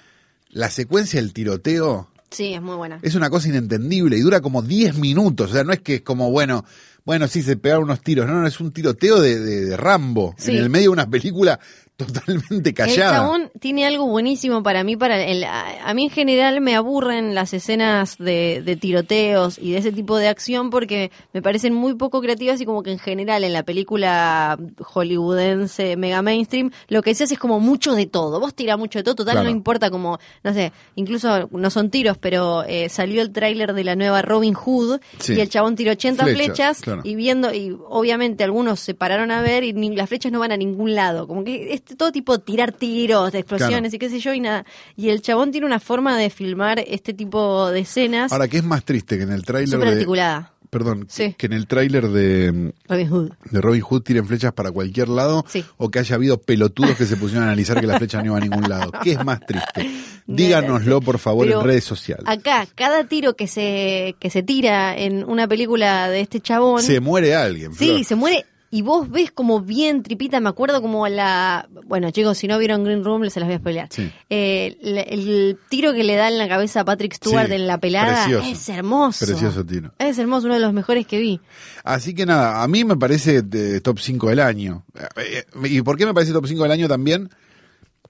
[0.50, 2.98] la secuencia del tiroteo Sí, es muy buena.
[3.02, 6.00] es una cosa inentendible y dura como 10 minutos, o sea, no es que es
[6.02, 6.64] como, bueno,
[7.04, 10.34] bueno, sí, se pegaron unos tiros, no, no, es un tiroteo de, de, de Rambo,
[10.38, 10.50] Sí.
[10.50, 11.60] en el medio de una película
[12.04, 13.12] totalmente El callada.
[13.12, 14.96] chabón tiene algo buenísimo para mí.
[14.96, 19.72] Para el, a, a mí en general me aburren las escenas de, de tiroteos y
[19.72, 22.98] de ese tipo de acción porque me parecen muy poco creativas y como que en
[22.98, 28.06] general en la película hollywoodense mega mainstream lo que se hace es como mucho de
[28.06, 28.40] todo.
[28.40, 29.44] Vos tirás mucho de todo, total Claro.
[29.44, 33.84] no importa como, no sé, incluso no son tiros, pero eh, salió el tráiler de
[33.84, 35.34] la nueva Robin Hood Sí.
[35.34, 37.00] y el chabón tiró 80 Flechas, flechas claro.
[37.04, 40.52] y viendo, y obviamente algunos se pararon a ver y ni- las flechas no van
[40.52, 41.26] a ningún lado.
[41.26, 43.96] Como que es todo tipo tirar tiros, de explosiones Claro.
[43.96, 44.64] y qué sé yo, y nada.
[44.96, 48.64] Y el chabón tiene una forma de filmar este tipo de escenas Ahora, ¿qué es
[48.64, 49.94] más triste que en el tráiler súper de...
[49.94, 50.50] articulada.
[50.70, 51.36] Perdón, Sí.
[51.38, 53.30] que en el tráiler de, Robin Hood.
[53.48, 55.64] de Robin Hood tiren flechas para cualquier lado Sí.
[55.76, 58.38] o que haya habido pelotudos que se pusieron a analizar que la flecha no iba
[58.38, 58.90] a ningún lado.
[59.04, 59.88] ¿Qué es más triste?
[60.26, 62.24] Díganoslo, por favor, Pero en redes sociales.
[62.26, 66.82] Acá, cada tiro que se, que se tira en una película de este chabón.
[66.82, 67.72] Se muere alguien.
[67.74, 68.04] Sí, Flor.
[68.04, 68.46] se muere.
[68.74, 71.68] Y vos ves como bien tripita, me acuerdo como la...
[71.86, 73.88] Bueno, chicos, si no vieron Green Room, se las voy a spoilear.
[73.88, 74.10] Sí.
[74.28, 77.78] Eh, el, tiro que le da en la cabeza a Patrick Stewart Sí, en la
[77.78, 78.48] pelada precioso.
[78.48, 79.26] es hermoso.
[79.26, 79.92] Precioso tiro.
[80.00, 81.40] Es hermoso, uno de los mejores que vi.
[81.84, 84.84] Así que nada, a mí me parece de top 5 del año.
[85.18, 87.30] Eh, ¿Y por qué me parece top 5 del año también?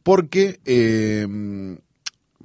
[0.03, 1.27] Porque, eh,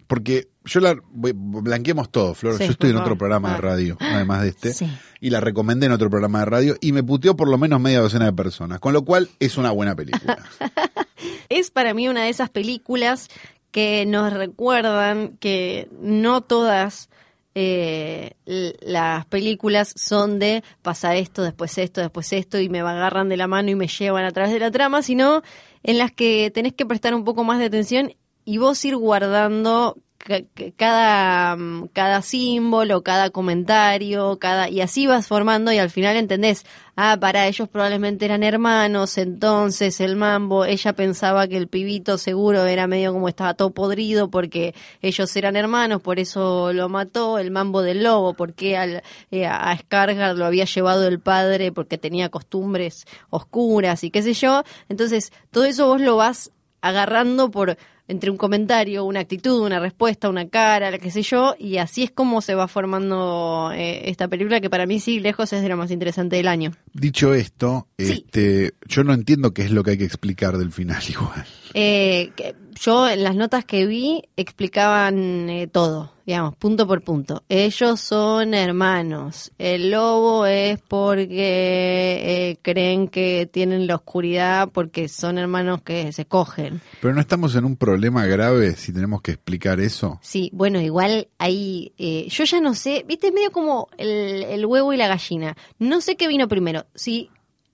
[0.09, 2.57] porque yo la blanqueemos todo, Flor.
[2.57, 4.87] Sí, yo estoy en otro programa de radio, además de este, Sí.
[5.21, 7.99] y la recomendé en otro programa de radio y me puteó por lo menos media
[7.99, 10.37] docena de personas, con lo cual es una buena película.
[11.49, 13.27] Es para mí una de esas películas
[13.71, 17.09] que nos recuerdan que no todas
[17.55, 23.37] eh, las películas son de pasar esto, después esto, después esto y me agarran de
[23.37, 25.43] la mano y me llevan a través de la trama, sino
[25.83, 28.13] en las que tenés que prestar un poco más de atención
[28.45, 35.07] y vos ir guardando ca- ca- cada, mm, cada símbolo, cada comentario, cada y así
[35.07, 40.65] vas formando y al final entendés, ah, para ellos probablemente eran hermanos, entonces el mambo,
[40.65, 45.55] ella pensaba que el pibito seguro era medio como estaba todo podrido porque ellos eran
[45.55, 50.45] hermanos, por eso lo mató, el mambo del lobo, porque al, eh, a Skargard lo
[50.45, 55.87] había llevado el padre porque tenía costumbres oscuras y qué sé yo, entonces todo eso
[55.87, 57.77] vos lo vas agarrando por
[58.09, 62.11] entre un comentario, una actitud, una respuesta, una cara, qué sé yo, y así es
[62.11, 65.77] como se va formando eh, esta película que para mí sí, lejos es de lo
[65.77, 66.71] más interesante del año.
[66.91, 68.25] Dicho esto, Sí.
[68.25, 71.45] este, yo no entiendo qué es lo que hay que explicar del final igual.
[71.73, 77.43] Eh, que yo en las notas que vi explicaban eh, todo, digamos, punto por punto.
[77.49, 79.51] Ellos son hermanos.
[79.57, 86.25] El lobo es porque eh, creen que tienen la oscuridad porque son hermanos que se
[86.25, 86.79] cogen.
[87.01, 90.19] Pero no estamos en un problema grave si tenemos que explicar eso.
[90.21, 94.65] Sí, bueno, igual ahí, eh, yo ya no sé, viste, es medio como el, el
[94.65, 95.57] huevo y la gallina.
[95.79, 97.29] No sé qué vino primero, si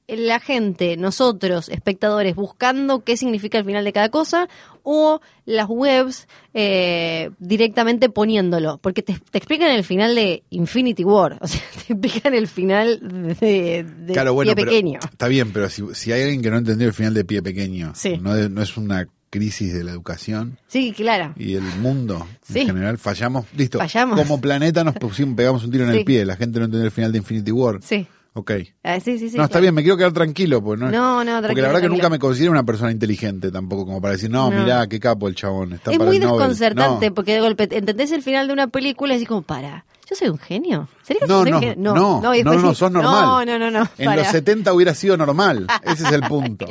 [0.08, 4.48] la gente, nosotros, espectadores, buscando qué significa el final de cada cosa,
[4.84, 11.38] o las webs eh, directamente poniéndolo, porque te, te explican el final de Infinity War,
[11.42, 13.00] o sea, te explican el final
[13.40, 15.00] de, de claro, bueno, Pie pero- Pequeño.
[15.04, 17.94] está bien, pero si, si hay alguien que no entendió el final de Pie Pequeño,
[17.96, 18.18] Sí.
[18.22, 21.34] no, es una crisis de la educación Sí, claro.
[21.36, 22.60] y el mundo Sí.
[22.60, 23.80] en general, fallamos, listo.
[23.80, 24.18] Fallamos.
[24.22, 25.98] Como planeta nos pusimos, pegamos un tiro en Sí.
[26.00, 27.80] el pie, la gente no entendió el final de Infinity War.
[27.82, 28.08] Sí.
[28.38, 28.52] Ok.
[28.84, 29.62] Ah, sí, sí, sí, no, está claro.
[29.62, 30.62] bien, me quiero quedar tranquilo.
[30.62, 33.86] Porque no, No, no, Porque la verdad que nunca me considero una persona inteligente tampoco,
[33.86, 34.60] como para decir, no, No.
[34.62, 35.72] mirá, qué capo el chabón.
[35.74, 37.16] Está es para muy el desconcertante No.
[37.16, 40.28] porque de golpe entendés el final de una película y decís como, para, yo soy
[40.28, 40.90] un genio.
[41.02, 41.76] ¿Sería que No, soy un no, genio?
[41.78, 43.46] no, no, no, no, sos normal.
[43.48, 43.90] No, no, no.
[43.98, 44.18] En para.
[44.24, 45.68] los 70 hubiera sido normal.
[45.84, 46.66] Ese es el punto.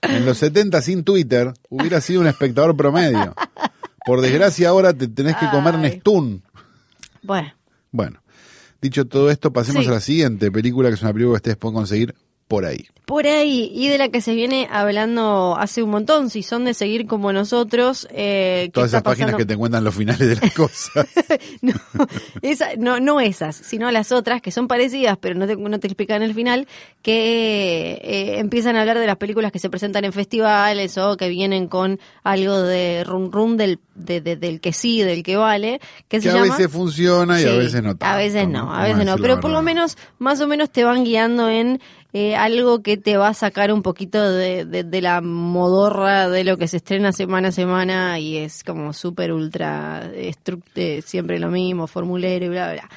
[0.00, 3.34] En los 70 sin Twitter hubiera sido un espectador promedio.
[4.06, 5.80] Por desgracia ahora te tenés que comer Ay.
[5.82, 6.42] Nestún.
[7.22, 7.52] Bueno,
[7.90, 8.20] Bueno,
[8.80, 9.90] dicho todo esto, pasemos Sí.
[9.90, 12.14] a la siguiente película, que es una película que ustedes pueden conseguir
[12.48, 12.86] por ahí.
[13.04, 16.74] Por ahí, y de la que se viene hablando hace un montón, si son de
[16.74, 18.06] seguir como nosotros.
[18.10, 21.06] Eh, ¿qué Todas esas páginas que te cuentan los finales de las cosas.
[21.62, 21.72] no,
[22.42, 25.86] esa- no, no esas, sino las otras que son parecidas, pero no te, no te
[25.86, 26.68] explican el final,
[27.02, 31.28] que eh, empiezan a hablar de las películas que se presentan en festivales o que
[31.30, 35.80] vienen con algo de rum rum del, de- de- del que sí, del que vale,
[36.08, 36.56] que, que se a llama...
[36.56, 38.04] veces funciona y a veces no tanto.
[38.04, 39.16] A veces no, a veces no.
[39.16, 41.80] Pero por lo menos, más o menos te van guiando en
[42.12, 46.56] eh, algo que te va a sacar un poquito de, de- la modorra de lo
[46.56, 51.86] que se estrena semana a semana y es como súper ultra eh, siempre lo mismo,
[51.86, 52.88] formulero y bla, bla.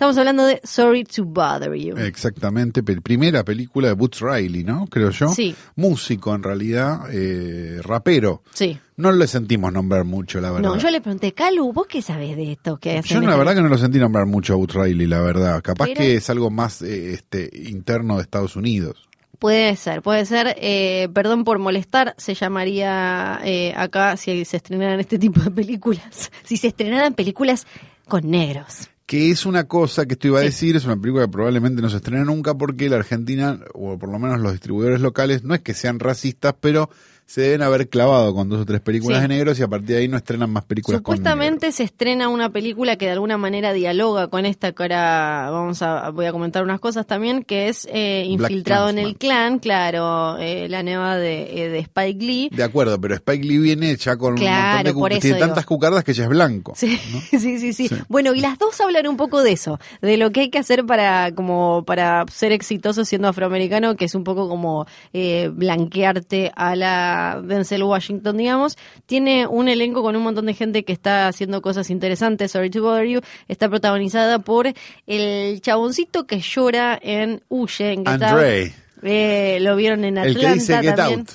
[0.00, 1.94] Estamos hablando de Sorry to Bother You.
[1.98, 4.86] Exactamente, primera película de Boots Riley, ¿no?
[4.86, 5.28] Creo yo.
[5.28, 5.54] Sí.
[5.76, 8.42] Músico en realidad, eh, rapero.
[8.54, 8.78] Sí.
[8.96, 10.70] No le sentimos nombrar mucho, la verdad.
[10.70, 12.78] No, yo le pregunté, Calu, ¿vos qué sabés de esto?
[12.78, 15.20] que Yo la esta- verdad que no lo sentí nombrar mucho a Boots Riley, la
[15.20, 15.60] verdad.
[15.60, 19.06] Capaz Pero- que es algo más eh, este interno de Estados Unidos.
[19.38, 20.56] Puede ser, puede ser.
[20.62, 26.30] Eh, perdón por molestar, se llamaría eh, acá si se estrenaran este tipo de películas.
[26.44, 27.66] Si se estrenaran películas
[28.08, 28.88] con negros.
[29.10, 30.46] Que es una cosa que esto iba a Sí.
[30.46, 34.08] decir, es una película que probablemente no se estrene nunca porque la Argentina, o por
[34.08, 36.88] lo menos los distribuidores locales, no es que sean racistas, pero
[37.30, 39.22] se deben haber clavado con dos o tres películas Sí.
[39.22, 41.14] de negros y a partir de ahí no estrenan más películas con.
[41.16, 45.80] Supuestamente se estrena una película que de alguna manera dialoga con esta que ahora vamos
[45.80, 50.38] a voy a comentar unas cosas también que es eh, infiltrado en el clan, claro,
[50.38, 52.48] eh, la nueva de, eh, de Spike Lee.
[52.52, 55.46] De acuerdo, pero Spike Lee viene ya con Claro, un montón de eso tiene digo.
[55.46, 56.72] tantas cucardas que ya es blanco.
[56.74, 56.96] Sí,
[57.30, 57.94] sí, sí, sí, Sí.
[58.08, 60.84] Bueno, y las dos hablan un poco de eso, de lo que hay que hacer
[60.84, 66.74] para como para ser exitoso siendo afroamericano, que es un poco como eh, blanquearte a
[66.74, 68.76] la Denzel Washington, digamos.
[69.06, 72.52] Tiene un elenco con un montón de gente que está haciendo cosas interesantes.
[72.52, 73.20] Sorry to bother you.
[73.48, 74.66] Está protagonizada por
[75.06, 78.22] el chaboncito que llora en Huye, en Get Out.
[78.22, 81.20] Andre, Eh, lo vieron en el Atlanta que dice Get también.
[81.20, 81.30] Out.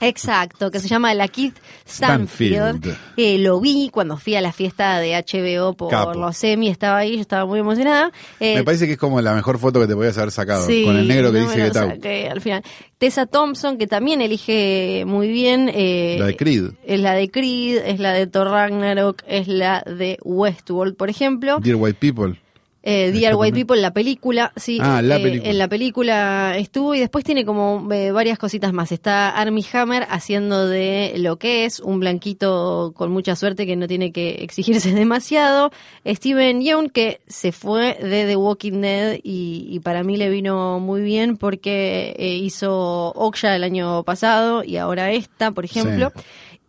[0.00, 1.52] Exacto, que se llama La Kid
[1.86, 2.56] Stanfield.
[2.56, 2.96] Stanfield.
[3.16, 6.14] Eh, lo vi cuando fui a la fiesta de HBO por Capo.
[6.14, 8.10] los Emmy, estaba ahí, yo estaba muy emocionada.
[8.40, 10.84] Eh, Me parece que es como la mejor foto que te podías haber sacado, sí,
[10.84, 11.72] con el negro que no dice Out.
[11.74, 12.62] saqué al final.
[12.98, 15.70] Tessa Thompson, que también elige muy bien.
[15.72, 16.64] eh, La de Creed.
[16.84, 21.58] Es la de Creed, es la de Thor Ragnarok, es la de Westworld, por ejemplo.
[21.60, 22.38] Dear White People.
[22.82, 23.66] Eh, Dear White también.
[23.66, 24.78] People, la película, sí.
[24.80, 25.50] Ah, la eh, película.
[25.50, 28.90] En la película estuvo y después tiene como eh, varias cositas más.
[28.92, 33.86] Está Armie Hammer haciendo de lo que es un blanquito con mucha suerte que no
[33.86, 35.72] tiene que exigirse demasiado.
[36.06, 40.80] Steven Yeun que se fue de The Walking Dead y, y para mí le vino
[40.80, 46.12] muy bien porque eh, hizo Okja el año pasado y ahora esta, por ejemplo.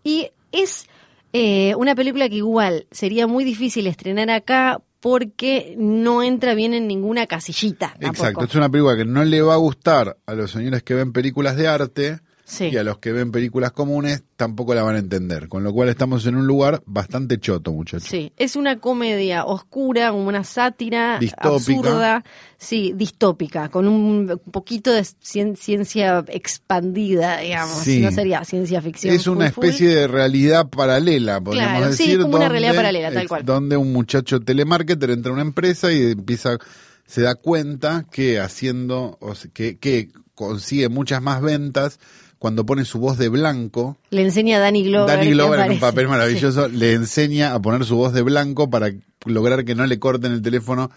[0.03, 0.87] Y es
[1.33, 6.87] eh, una película que igual sería muy difícil estrenar acá porque no entra bien en
[6.87, 7.95] ninguna casillita.
[7.99, 11.11] Exacto, es una película que no le va a gustar a los señores que ven
[11.11, 12.19] películas de arte
[12.51, 12.65] Sí.
[12.65, 15.47] y a los que ven películas comunes tampoco la van a entender.
[15.47, 18.09] Con lo cual estamos en un lugar bastante choto, muchachos.
[18.09, 21.49] Sí, es una comedia oscura, una sátira Distópica.
[21.55, 22.23] absurda,
[22.57, 27.77] sí, distópica, con un poquito de cien- ciencia expandida, digamos.
[27.83, 28.01] Sí.
[28.01, 29.15] No sería ciencia ficción.
[29.15, 29.65] Es una full, full.
[29.65, 32.21] especie de realidad paralela, podríamos Claro, sí, decir.
[32.21, 33.45] como una realidad paralela, tal cual.
[33.45, 36.57] Donde un muchacho telemarketer entra a una empresa y empieza,
[37.05, 39.17] se da cuenta que haciendo,
[39.53, 41.99] que, que consigue muchas más ventas
[42.41, 43.97] cuando pone su voz de blanco.
[44.09, 45.15] Le enseña a Danny Glover.
[45.15, 46.09] Danny Glover en un papel Sí.
[46.09, 48.91] maravilloso le enseña a poner su voz de blanco para
[49.27, 50.89] lograr que no le corten el teléfono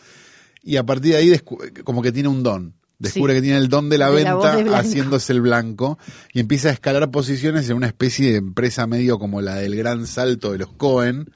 [0.62, 1.38] y a partir de ahí
[1.84, 2.72] como que tiene un don.
[2.98, 3.38] Descubre Sí.
[3.38, 5.98] que tiene el don de la De venta haciéndose el blanco
[6.32, 10.06] y empieza a escalar posiciones en una especie de empresa medio como la del gran
[10.06, 11.28] salto de los Cohen,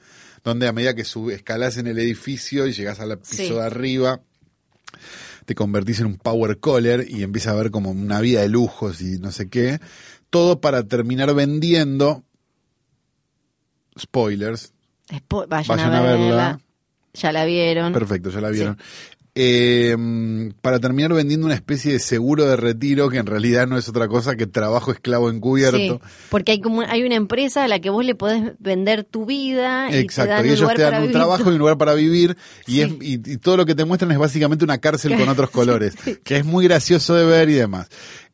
[0.43, 3.49] donde a medida que escalas en el edificio y llegas al piso Sí.
[3.53, 4.21] de arriba,
[5.49, 9.01] te convertís en un power caller y empieza a ver como una vida de lujos
[9.01, 9.79] y no sé qué.
[10.29, 12.23] Todo para terminar vendiendo
[13.99, 14.73] spoilers.
[15.09, 16.59] Spo- vayan, Vayan a verla.
[17.15, 17.93] Ya la vieron.
[17.93, 18.77] Perfecto, ya la vieron.
[19.35, 19.95] Eh,
[20.61, 24.07] para terminar vendiendo una especie de seguro de retiro que en realidad no es otra
[24.07, 25.77] cosa que trabajo esclavo encubierto.
[25.77, 29.25] Sí, porque hay como hay una empresa a la que vos le podés vender tu
[29.25, 31.17] vida y te Exacto, dan y un ellos lugar te dan para un vivir.
[31.21, 32.37] trabajo y un lugar para vivir
[32.67, 32.81] y, Sí.
[32.81, 35.93] es, y, y todo lo que te muestran es básicamente una cárcel con otros colores,
[36.03, 36.17] sí.
[36.23, 37.87] que es muy gracioso de ver y demás.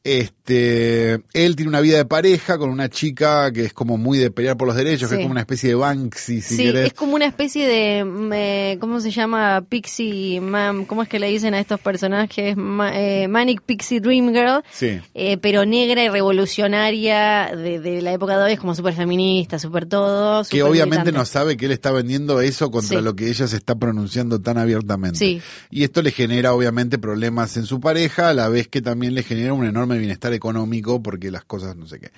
[0.06, 4.30] Este, él tiene una vida de pareja con una chica que es como muy de
[4.32, 6.88] pelear por los derechos, que es como una especie de Banksy, si sí, querés.
[6.88, 9.66] es como una especie de, mm, eh, ¿cómo se llama?
[9.68, 12.56] Pixie, mam, ¿cómo es que le dicen a estos personajes?
[12.56, 15.00] Ma- eh, Manic Pixie Dream Girl, Sí.
[15.16, 19.60] eh, pero negra y revolucionaria de, de la época de hoy, es como súper feminista,
[19.60, 20.44] súper todo.
[20.50, 21.12] que obviamente militante.
[21.18, 24.58] no sabe que él está vendiendo eso contra lo que ella se está pronunciando tan
[24.58, 25.18] abiertamente.
[25.18, 25.42] Sí.
[25.72, 29.24] Y esto le genera obviamente problemas en su pareja, a la vez que también le
[29.24, 32.12] genera un enorme bienestar económico porque las cosas no sé qué.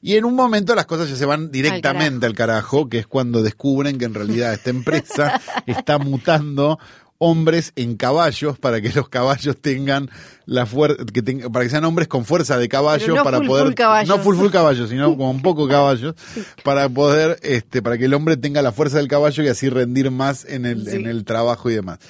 [0.00, 3.42] Y en un momento las cosas ya se van directamente al carajo, que es cuando
[3.42, 6.78] descubren que en realidad esta empresa está mutando
[7.18, 10.10] hombres en caballos para que los caballos tengan
[10.44, 13.66] la fuerza que para que sean hombres con fuerza de caballo no para full, poder
[13.66, 14.08] full caballos.
[14.08, 16.16] no full full caballos sino con poco caballos
[16.64, 20.10] para poder este para que el hombre tenga la fuerza del caballo y así rendir
[20.10, 20.96] más en el Sí.
[20.96, 22.00] en el trabajo y demás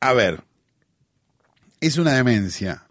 [0.00, 0.42] a ver
[1.80, 2.82] es una demencia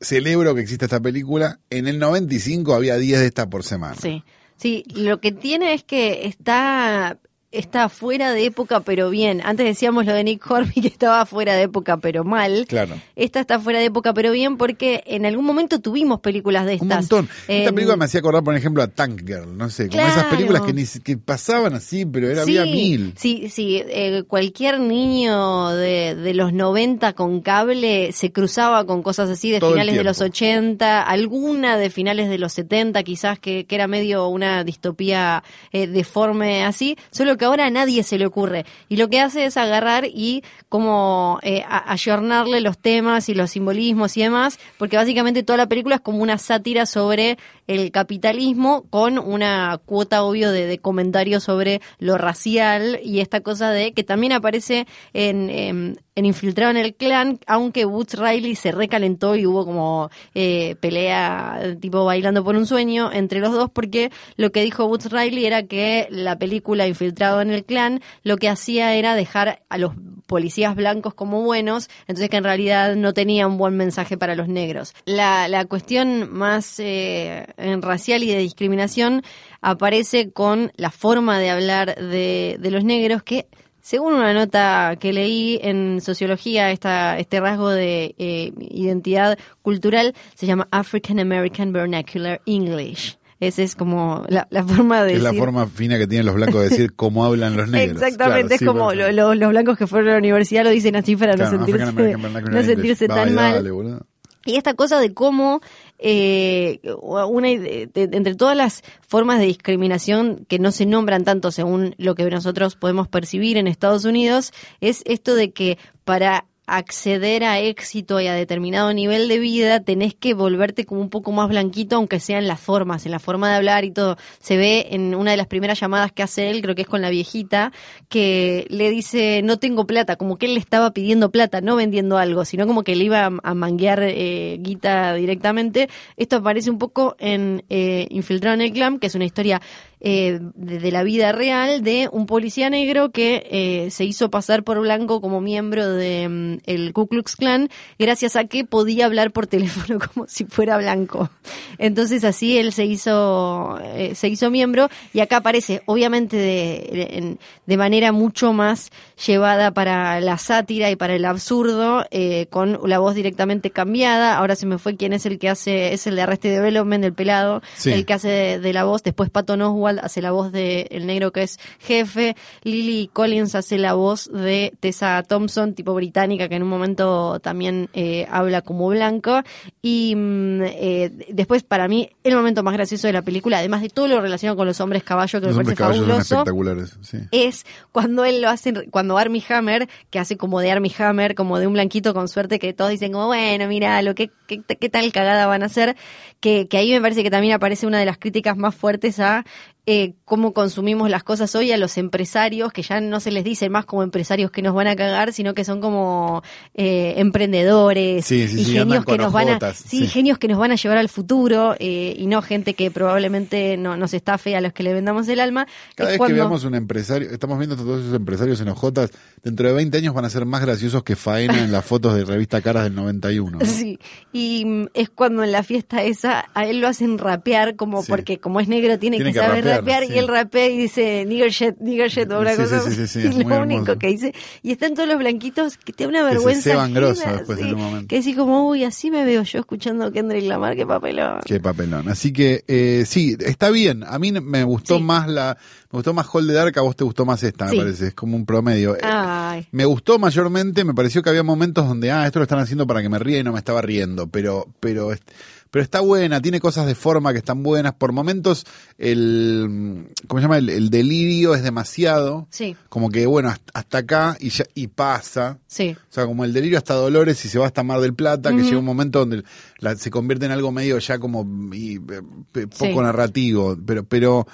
[0.00, 1.60] celebro que exista esta película.
[1.70, 3.96] En el 95 había 10 de esta por semana.
[4.00, 4.24] Sí,
[4.56, 7.18] sí, lo que tiene es que está
[7.52, 9.40] está fuera de época pero bien.
[9.44, 12.64] Antes decíamos lo de Nick Horby que estaba fuera de época pero mal.
[12.68, 12.94] Claro.
[13.16, 16.82] Esta está fuera de época pero bien porque en algún momento tuvimos películas de Un
[16.82, 16.98] estas.
[17.00, 17.28] montón.
[17.48, 20.24] Esta En- película me hacía acordar, por ejemplo, a Tank Girl, no sé, como esas
[20.26, 23.14] películas que, ni, que pasaban así, pero era sí, había mil.
[23.16, 29.28] Sí, sí, eh, cualquier niño de, de los 90 con cable se cruzaba con cosas
[29.28, 30.32] así de Todo finales de los tiempo.
[30.34, 35.86] 80, alguna de finales de los 70 quizás que, que era medio una distopía eh,
[35.88, 38.66] deforme así, solo que ahora a nadie se le ocurre.
[38.90, 44.14] Y lo que hace es agarrar y como eh, ayornarle los temas y los simbolismos
[44.18, 49.18] y demás, porque básicamente toda la película es como una sátira sobre el capitalismo con
[49.18, 54.86] una cuota obvio de, comentarios sobre lo racial y esta cosa de que también aparece
[55.14, 60.76] en, en Infiltrado en el Clan, aunque Woods Riley se recalentó y hubo como eh,
[60.80, 65.46] pelea tipo bailando por un sueño entre los dos porque lo que dijo Woods Riley
[65.46, 69.92] era que la película Infiltrado en el Clan lo que hacía era dejar a los
[70.26, 74.48] policías blancos como buenos, entonces que en realidad no tenía un buen mensaje para los
[74.48, 74.94] negros.
[75.04, 77.46] La, la cuestión más eh,
[77.80, 79.22] racial y de discriminación
[79.60, 83.46] aparece con la forma de hablar de, de los negros que
[83.82, 90.46] según una nota que leí en sociología, esta, este rasgo de eh, identidad cultural se
[90.46, 93.19] llama African American Vernacular English.
[93.40, 96.62] Esa es como la, la forma de Es la forma fina que tienen los blancos
[96.62, 98.02] de decir cómo hablan los negros.
[98.02, 99.12] Exactamente, Claro, es sí, como perfecto.
[99.12, 101.64] lo- lo- los blancos que fueron a la universidad lo dicen así para Claro, no
[101.64, 103.64] sentirse, American no sentirse tan mal.
[103.64, 103.98] dale.
[104.46, 105.60] Y esta cosa de cómo,
[105.98, 111.50] eh, una, de- de- entre todas las formas de discriminación que no se nombran tanto
[111.50, 117.44] según lo que nosotros podemos percibir en Estados Unidos, es esto de que para acceder
[117.44, 121.48] a éxito y a determinado nivel de vida tenés que volverte como un poco más
[121.48, 124.16] blanquito, aunque sea en las formas, en la forma de hablar y todo.
[124.38, 127.02] Se ve en una de las primeras llamadas que hace él, creo que es con
[127.02, 127.72] la viejita,
[128.08, 132.18] que le dice, no tengo plata, como que él le estaba pidiendo plata, no vendiendo
[132.18, 135.88] algo, sino como que le iba a, manguear eh, guita directamente.
[136.16, 139.60] Esto aparece un poco en eh, Infiltrado en el Clan, que es una historia
[140.00, 144.64] eh, de, de la vida real de un policía negro que eh, se hizo pasar
[144.64, 149.30] por blanco como miembro de mm, el Ku Klux Klan gracias a que podía hablar
[149.30, 151.30] por teléfono como si fuera blanco.
[151.78, 157.36] Entonces así él se hizo eh, se hizo miembro y acá aparece obviamente de,
[157.66, 158.90] de manera mucho más
[159.26, 164.36] llevada para la sátira y para el absurdo eh, con la voz directamente cambiada.
[164.38, 167.12] Ahora se me fue quién es el que hace es el de Arrested Development del
[167.14, 167.92] pelado, Sí.
[167.92, 169.60] el que hace de, de la voz, después Patton
[169.90, 174.30] Oswald hace la voz de el negro que es jefe, Lily Collins hace la voz
[174.32, 179.42] de Tessa Thompson, tipo británica, que en un momento también eh, habla como blanco,
[179.82, 183.88] y mm, eh, después para mí el momento más gracioso de la película, además de
[183.88, 186.96] todo lo relacionado con los hombres caballo, que Los me parece fabuloso, espectaculares.
[187.02, 187.18] Sí.
[187.30, 191.58] es cuando él lo hace, cuando Armie Hammer, que hace como de Armie Hammer, como
[191.58, 194.88] de un blanquito con suerte, que todos dicen como, bueno, mira, lo que, qué, qué
[194.88, 195.96] tal cagada van a hacer,
[196.40, 199.44] que, que ahí me parece que también aparece una de las críticas más fuertes a
[199.86, 203.68] eh, cómo consumimos las cosas hoy a los empresarios, que ya no se les dice
[203.70, 206.42] más como empresarios que nos van a cagar, sino que son como
[206.74, 210.48] eh, emprendedores Sí, sí, y sí, genios que nos van a, ojotas, sí, genios que
[210.48, 214.54] nos van a llevar al futuro eh, y no gente que probablemente no nos estafe
[214.56, 215.66] a los que le vendamos el alma.
[215.94, 219.10] Cada Es vez cuando- que veamos un empresario, estamos viendo todos esos empresarios en hojotas,
[219.42, 222.24] dentro de 20 años van a ser más graciosos que Faena en las fotos de
[222.24, 223.58] revista Caras del 91.
[223.58, 223.64] ¿no?
[223.66, 223.98] Sí,
[224.32, 228.38] y mm, es cuando en la fiesta esa a él lo hacen rapear como porque
[228.38, 230.12] como es negro tiene, Tiene que, que saber rapear sí.
[230.14, 233.34] y él rapea y dice nigger shit, nigger shit, o una Sí, cosa sí, es
[233.36, 234.34] lo único que dice.
[234.62, 236.82] Y están todos los blanquitos que te da una se vergüenza.
[236.82, 238.06] ajena, grosso después en un momento.
[238.08, 241.40] Que como, uy, así me veo yo escuchando Kendrick Lamar, qué papelón.
[241.44, 242.08] Qué papelón.
[242.08, 244.04] Así que eh, sí, está bien.
[244.04, 245.56] A mí me gustó más la,
[245.92, 248.08] me gustó más Hall de Dark, a vos te gustó más esta, me parece.
[248.08, 248.94] Es como un promedio.
[248.96, 249.66] Eh, Ay.
[249.72, 253.02] Me gustó mayormente, me pareció que había momentos donde, ah, esto lo están haciendo para
[253.02, 255.28] que me ría y no me estaba riendo, pero, pero, est-
[255.70, 257.94] pero está buena, tiene cosas de forma que están buenas.
[257.94, 258.66] Por momentos,
[258.98, 260.58] el, ¿cómo se llama?
[260.58, 262.46] El, el delirio es demasiado.
[262.50, 262.76] Sí.
[262.88, 265.58] Como que, bueno, hasta, hasta acá y, ya, y pasa.
[265.66, 265.96] Sí.
[265.98, 268.62] O sea, como el delirio hasta Dolores y se va hasta Mar del Plata, que
[268.62, 269.42] llega un momento donde
[269.78, 272.94] la- se convierte en algo medio ya como y, eh, pe- poco Sí.
[272.96, 274.46] narrativo, pero pero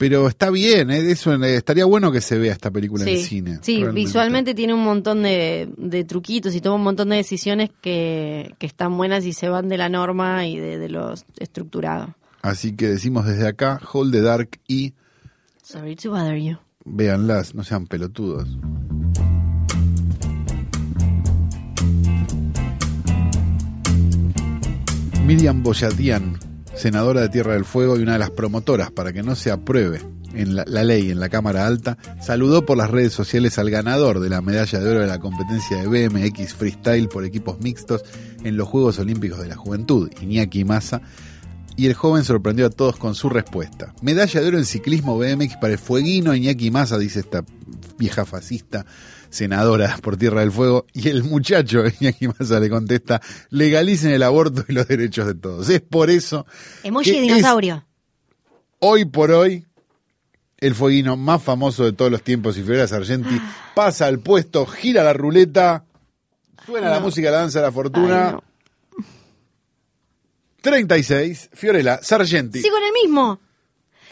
[0.00, 1.10] pero está bien, ¿eh?
[1.10, 3.58] eso eh, estaría bueno que se vea esta película Sí, en cine.
[3.60, 4.00] sí realmente.
[4.00, 8.64] visualmente tiene un montón de, de truquitos y toma un montón de decisiones que, que
[8.64, 12.14] están buenas y se van de la norma y de, de lo estructurado.
[12.40, 14.94] Así que decimos desde acá, Hold the Dark y
[15.62, 16.56] Sorry to bother you.
[16.86, 18.48] véanlas, no sean pelotudos.
[25.24, 26.38] Miriam Boyatian,
[26.80, 30.00] senadora de Tierra del Fuego y una de las promotoras para que no se apruebe
[30.34, 34.30] en la, ley en la Cámara Alta, saludó por las redes sociales al ganador de
[34.30, 38.02] la medalla de oro de la competencia de BMX Freestyle por equipos mixtos
[38.44, 41.02] en los Juegos Olímpicos de la Juventud, Iñaki Massa,
[41.76, 43.94] y el joven sorprendió a todos con su respuesta.
[44.02, 47.44] Medalla de oro en ciclismo BMX para el fueguino Iñaki Massa, dice esta
[47.98, 48.84] vieja fascista
[49.30, 54.64] senadora por Tierra del Fuego, y el muchacho Iñaki Massa le contesta, legalicen el aborto
[54.68, 55.68] y los derechos de todos.
[55.68, 56.46] Es por eso
[56.82, 57.86] Emoji de dinosaurio.
[58.80, 59.64] hoy por hoy
[60.58, 63.40] el fueguino más famoso de todos los tiempos y Fiorella Sargenti
[63.74, 65.84] pasa al puesto, gira la ruleta,
[66.66, 68.26] suena la música, la danza de la fortuna.
[68.26, 68.49] Ay, no.
[70.62, 72.60] 36, Fiorella Sargenti.
[72.60, 73.40] Sigo en el mismo.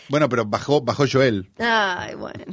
[0.09, 1.51] Bueno, pero bajó, bajó Joel.
[1.59, 2.45] Ay, bueno.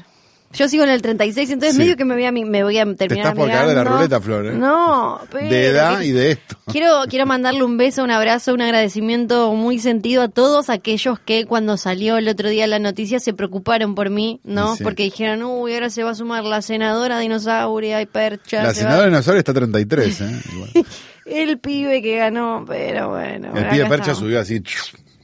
[0.53, 1.81] Yo sigo en el 36, entonces Sí.
[1.81, 4.21] medio que me voy a, me voy a terminar estás por caer de la ruleta,
[4.21, 4.53] Flor, ¿eh?
[4.53, 5.49] No, pero...
[5.49, 6.55] de edad y de esto.
[6.71, 11.45] Quiero, quiero mandarle un beso, un abrazo, un agradecimiento muy sentido a todos aquellos que
[11.45, 14.77] cuando salió el otro día la noticia se preocuparon por mí, ¿no?
[14.77, 14.83] Sí.
[14.85, 18.63] Porque dijeron, uy, ahora se va a sumar la senadora dinosauria y percha.
[18.63, 20.41] La se senadora dinosaurio está 33, ¿eh?
[20.53, 20.85] Igual.
[21.25, 23.47] El pibe que ganó, pero bueno.
[23.55, 24.19] El pibe Percha estamos.
[24.19, 24.61] subió así,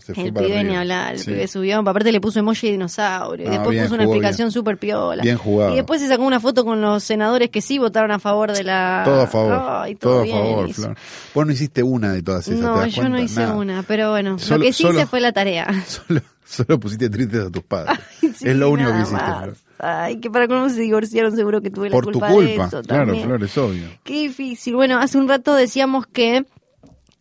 [0.03, 1.25] se fue El para pibe ni hablar, el Sí.
[1.29, 4.51] pibe subió, aparte le puso emoji de dinosaurio, y Ah, después bien, puso una explicación
[4.51, 5.21] súper piola.
[5.21, 5.73] Bien jugado.
[5.73, 8.63] Y después se sacó una foto con los senadores que sí votaron a favor de
[8.63, 9.03] la...
[9.05, 9.53] Todo a favor.
[9.83, 10.73] Ay, todo, todo a favor.
[10.73, 10.95] Flor.
[11.35, 13.53] Vos no hiciste una de todas esas, ¿te No, das yo no hice Nada.
[13.53, 15.67] una, pero bueno, Solo- lo que sí solo- hice fue la tarea.
[15.87, 17.99] Solo, solo pusiste tristes a tus padres.
[18.19, 19.17] Sí, es lo único que hiciste.
[19.23, 19.55] Flor.
[19.83, 22.67] Ay, que para cómo se divorciaron seguro que tuve la Por tu culpa de culpa.
[22.67, 23.25] eso Claro, también.
[23.25, 23.87] Flor, es obvio.
[24.03, 24.75] Qué difícil.
[24.75, 26.45] Bueno, hace un rato decíamos que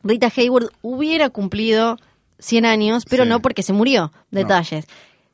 [0.02, 1.96] Rita Hayward hubiera cumplido
[2.38, 3.28] 100 años, pero Sí.
[3.30, 4.12] no porque se murió.
[4.30, 4.40] No.
[4.40, 4.86] Detalles.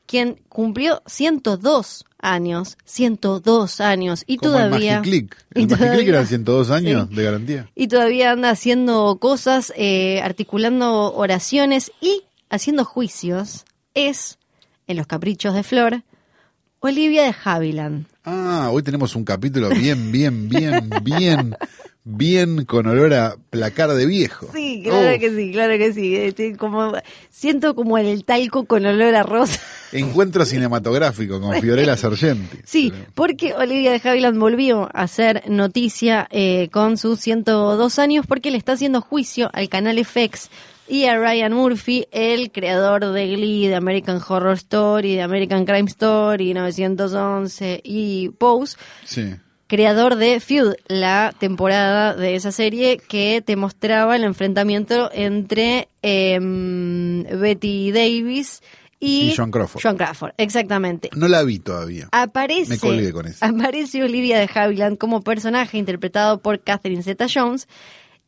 [0.06, 4.92] Quien cumplió 102 años, 102 años, y Como todavía...
[4.94, 5.36] el Magiclick.
[5.54, 7.14] y El Magiclick todavía- eran 102 años Sí.
[7.16, 7.70] de garantía.
[7.74, 13.64] Y todavía anda haciendo cosas, eh, articulando oraciones y haciendo juicios.
[13.94, 14.38] Es,
[14.86, 16.02] en los caprichos de Flor,
[16.80, 18.06] Olivia de Havilland.
[18.24, 21.56] Ah, hoy tenemos un capítulo bien, bien, bien, bien,
[22.04, 24.48] bien con olor a placar de viejo.
[24.52, 26.16] Sí, claro Oh, que sí, claro que sí.
[26.16, 26.92] Este, como,
[27.30, 29.60] siento como el talco con olor a rosa.
[29.92, 32.58] Encuentro cinematográfico con Fiorella Sargenti.
[32.64, 38.50] Sí, porque Olivia de Havilland volvió a hacer noticia eh, con sus 102 años porque
[38.50, 40.50] le está haciendo juicio al canal FX
[40.89, 45.89] y a Ryan Murphy, el creador de Glee, de American Horror Story, de American Crime
[45.89, 49.34] Story, 911 y Pose, Sí.
[49.66, 57.24] creador de Feud, la temporada de esa serie que te mostraba el enfrentamiento entre em,
[57.24, 58.62] Betty Davis
[59.01, 59.82] y, Joan Crawford.
[59.82, 61.11] Joan Crawford, exactamente.
[61.14, 62.09] No la vi todavía.
[62.12, 63.45] Aparece, Me colgué con eso.
[63.45, 67.68] aparece Olivia de Havilland como personaje interpretado por Catherine Zeta-Jones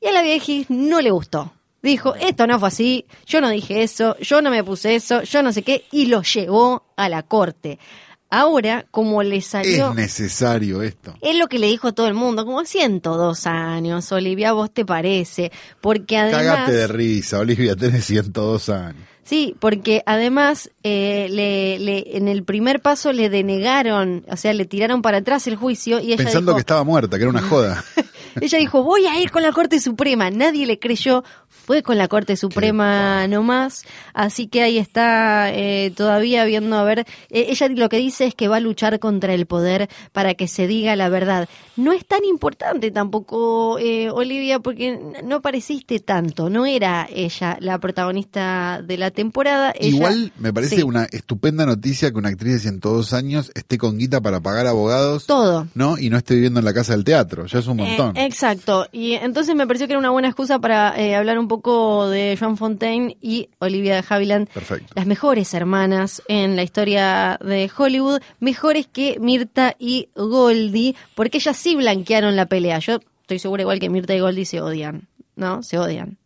[0.01, 1.53] y a la vieja no le gustó.
[1.83, 5.43] Dijo, esto no fue así, yo no dije eso, yo no me puse eso, yo
[5.43, 7.79] no sé qué, y lo llevó a la corte.
[8.31, 9.91] Ahora, como le salió...
[9.91, 11.15] Es necesario esto.
[11.23, 14.85] Es lo que le dijo a todo el mundo, como 102 años, Olivia, ¿vos te
[14.85, 15.51] parece?
[15.81, 16.43] Porque además...
[16.43, 19.03] Cagate de risa, Olivia, tenés 102 años.
[19.23, 24.65] Sí, porque además eh, le, le- en el primer paso le denegaron, o sea, le
[24.65, 27.43] tiraron para atrás el juicio y ella Pensando dijo, que estaba muerta, que era una
[27.43, 27.85] joda.
[28.41, 30.31] Ella dijo, voy a ir con la Corte Suprema.
[30.31, 33.85] Nadie le creyó, fue con la Corte Suprema nomás.
[34.15, 37.01] Así que ahí está eh, todavía viendo a ver.
[37.31, 40.49] eh, ella lo que dice es que va a luchar contra el poder para que
[40.49, 41.49] se diga la verdad.
[41.77, 46.51] No es tan importante tampoco, eh, Olivia, porque no pareciste tanto.
[46.51, 49.73] No era ella la protagonista de la temporada.
[49.79, 50.83] Ella- Igual me parece Sí.
[50.83, 55.27] una estupenda noticia que una actriz de 102 años esté con guita para pagar abogados,
[55.27, 55.67] Todo.
[55.75, 55.99] ¿no?
[55.99, 57.47] Y no esté viviendo en la casa del teatro.
[57.47, 58.17] Ya es un montón.
[58.29, 58.87] Exacto.
[58.93, 62.37] Y entonces me pareció que era una buena excusa para eh, hablar un poco de
[62.39, 64.49] Joan Fontaine y Olivia de Havilland.
[64.51, 64.93] Perfecto.
[64.95, 71.57] Las mejores hermanas en la historia de Hollywood, mejores que Mirta y Goldie, porque ellas
[71.57, 72.79] sí blanquearon la pelea.
[72.81, 75.63] Yo estoy segura igual que Mirta y Goldie se odian, ¿no?
[75.63, 76.19] Se odian.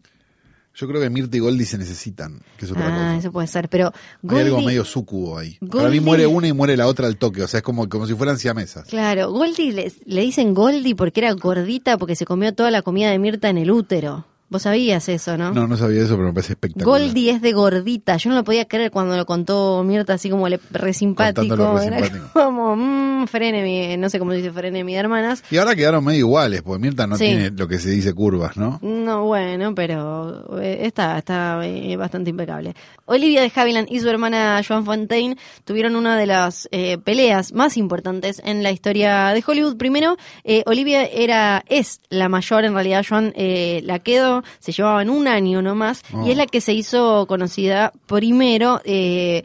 [0.74, 3.16] Yo creo que Mirta y Goldie se necesitan, que es otra Ah, cosa.
[3.18, 3.92] eso puede ser, pero
[4.28, 5.58] Hay algo Goldie, medio sucubo ahí.
[5.60, 7.42] Para mí Goldie- muere una y muere la otra al toque.
[7.42, 8.88] O sea, es como, como si fueran siamesas.
[8.88, 13.10] claro, Goldie le, le dicen Goldie porque era gordita porque se comió toda la comida
[13.10, 14.24] de Mirta en el útero.
[14.53, 15.50] Vos sabías eso, ¿no?
[15.53, 17.00] No, no sabía eso, pero me parece espectacular.
[17.00, 18.18] Goldie es de gordita.
[18.18, 21.57] Yo no lo podía creer cuando lo contó Mirta, así como le, re simpático.
[21.57, 22.30] Re Era simpático.
[22.34, 25.42] como, mmm, frenemy, no sé cómo se dice frenemy de hermanas.
[25.50, 27.24] Y ahora quedaron medio iguales, porque Mirta no Sí.
[27.24, 28.78] tiene lo que se dice curvas, ¿no?
[28.82, 32.74] No, bueno, pero eh, está, está eh, bastante impecable.
[33.07, 37.78] Olivia de Havilland y su hermana Joan Fontaine tuvieron una de las eh, peleas más
[37.78, 39.78] importantes en la historia de Hollywood.
[39.78, 45.11] Primero, eh, Olivia era, es la mayor, en realidad Joan eh, la quedó, se llevaban
[45.11, 46.26] un año nomás, Oh.
[46.26, 48.80] y es la que se hizo conocida primero.
[48.84, 49.45] Eh,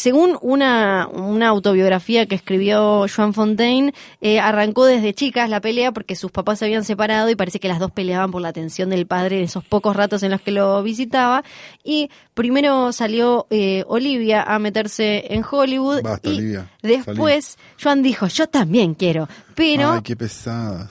[0.00, 3.92] según una, una autobiografía que escribió Joan Fontaine,
[4.22, 7.68] eh, arrancó desde chicas la pelea porque sus papás se habían separado y parece que
[7.68, 10.52] las dos peleaban por la atención del padre en esos pocos ratos en los que
[10.52, 11.44] lo visitaba.
[11.84, 18.26] Y primero salió eh, Olivia a meterse en Hollywood Basta, y Olivia, después Joan dijo,
[18.26, 19.92] yo también quiero, pero...
[19.92, 20.16] Ay, qué.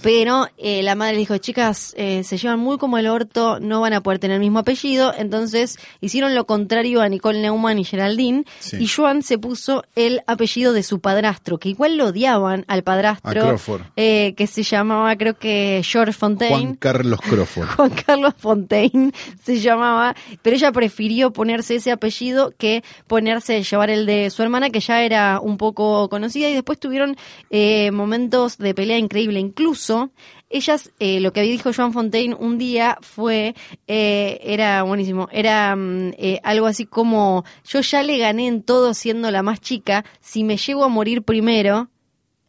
[0.04, 3.94] Pero eh, la madre dijo, chicas, eh, se llevan muy como el orto, no van
[3.94, 5.12] a poder tener el mismo apellido.
[5.18, 8.46] Entonces hicieron lo contrario a Nicole Neumann y Geraldine.
[8.60, 8.78] Sí.
[8.80, 12.84] Y Joan se puso el apellido de su padrastro, que igual lo odiaban al A
[12.84, 13.82] padrastro, Crawford.
[13.96, 16.56] eh, que se llamaba, creo que George Fontaine.
[16.56, 17.68] Juan Carlos Crawford.
[17.78, 24.06] Juan Carlos Fontaine se llamaba, pero ella prefirió ponerse ese apellido que ponerse, llevar el
[24.06, 27.16] de su hermana, que ya era un poco conocida, y después tuvieron
[27.50, 29.40] eh, momentos de pelea increíble.
[29.40, 30.12] Incluso,
[30.50, 33.56] ellas, eh, lo que dijo Joan Fontaine un día fue,
[33.88, 38.94] eh, era buenísimo, era mm, eh, algo así como, yo ya le gané en todo
[38.94, 41.90] siendo la más chica, si me llego a morir primero,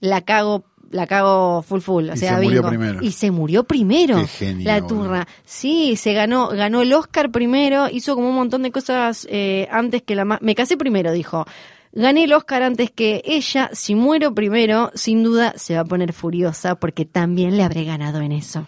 [0.00, 2.98] la cago la cago full full, o Y sea, se murió primero.
[3.00, 4.16] Y se murió primero.
[4.22, 5.28] Qué genio, la turra.
[5.44, 10.02] Sí, se ganó, ganó el Oscar primero, hizo como un montón de cosas eh, antes
[10.02, 11.46] que la ma- Me casé primero, dijo.
[11.92, 13.70] Gané el Oscar antes que ella.
[13.72, 18.20] Si muero primero, sin duda se va a poner furiosa porque también le habré ganado
[18.20, 18.66] en eso.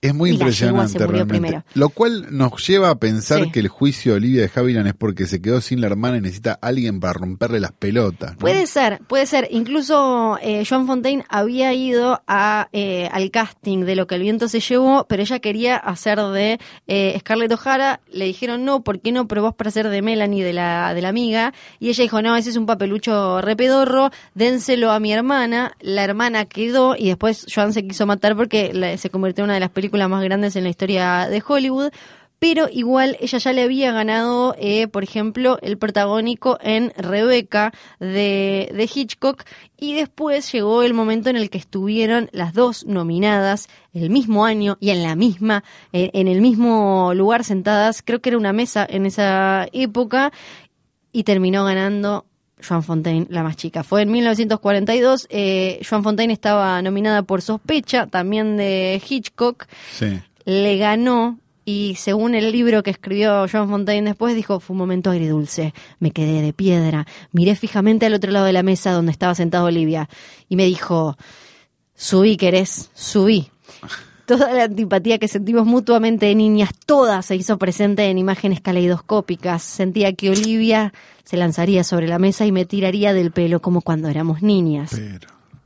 [0.00, 1.62] Es muy Y impresionante realmente.
[1.74, 3.50] Lo cual nos lleva a pensar Sí.
[3.50, 6.20] que el juicio de Olivia de Havilland es porque se quedó sin la hermana y
[6.20, 8.32] necesita a alguien para romperle las pelotas.
[8.34, 8.38] ¿no?
[8.38, 9.48] Puede ser, puede ser.
[9.50, 14.46] Incluso eh, Joan Fontaine había ido a, eh, al casting de Lo que el viento
[14.46, 18.00] se llevó, pero ella quería hacer de eh, Scarlett O'Hara.
[18.12, 21.08] Le dijeron, no, ¿por qué no probás para hacer de Melanie, de la, de la
[21.08, 21.52] amiga?
[21.80, 25.72] Y ella dijo, no, ese es un papelucho repedorro, dénselo a mi hermana.
[25.80, 29.54] La hermana quedó y después Joan se quiso matar porque la- se convirtió en una
[29.54, 31.90] de las películas más grandes en la historia de Hollywood
[32.38, 38.70] pero igual ella ya le había ganado, eh, por ejemplo, el protagónico en Rebeca de,
[38.72, 39.44] de Hitchcock,
[39.76, 44.76] y después llegó el momento en el que estuvieron las dos nominadas el mismo año
[44.80, 48.86] y en la misma, eh, en el mismo lugar sentadas, creo que era una mesa
[48.88, 50.32] en esa época,
[51.10, 52.27] y terminó ganando
[52.66, 53.82] Joan Fontaine, la más chica.
[53.84, 55.26] Fue en 1942.
[55.30, 60.20] Eh, Joan Fontaine estaba nominada por Sospecha, también de Hitchcock Sí.
[60.44, 65.10] le ganó y según el libro que escribió John Fontaine después dijo, fue un momento
[65.10, 69.34] agridulce, me quedé de piedra, miré fijamente al otro lado de la mesa donde estaba
[69.34, 70.08] sentado Olivia
[70.48, 71.18] y me dijo,
[71.94, 73.50] subí querés, subí.
[74.28, 79.62] Toda la antipatía que sentimos mutuamente de niñas, toda se hizo presente en imágenes caleidoscópicas.
[79.62, 80.92] Sentía que Olivia
[81.24, 85.00] se lanzaría sobre la mesa y me tiraría del pelo como cuando éramos niñas.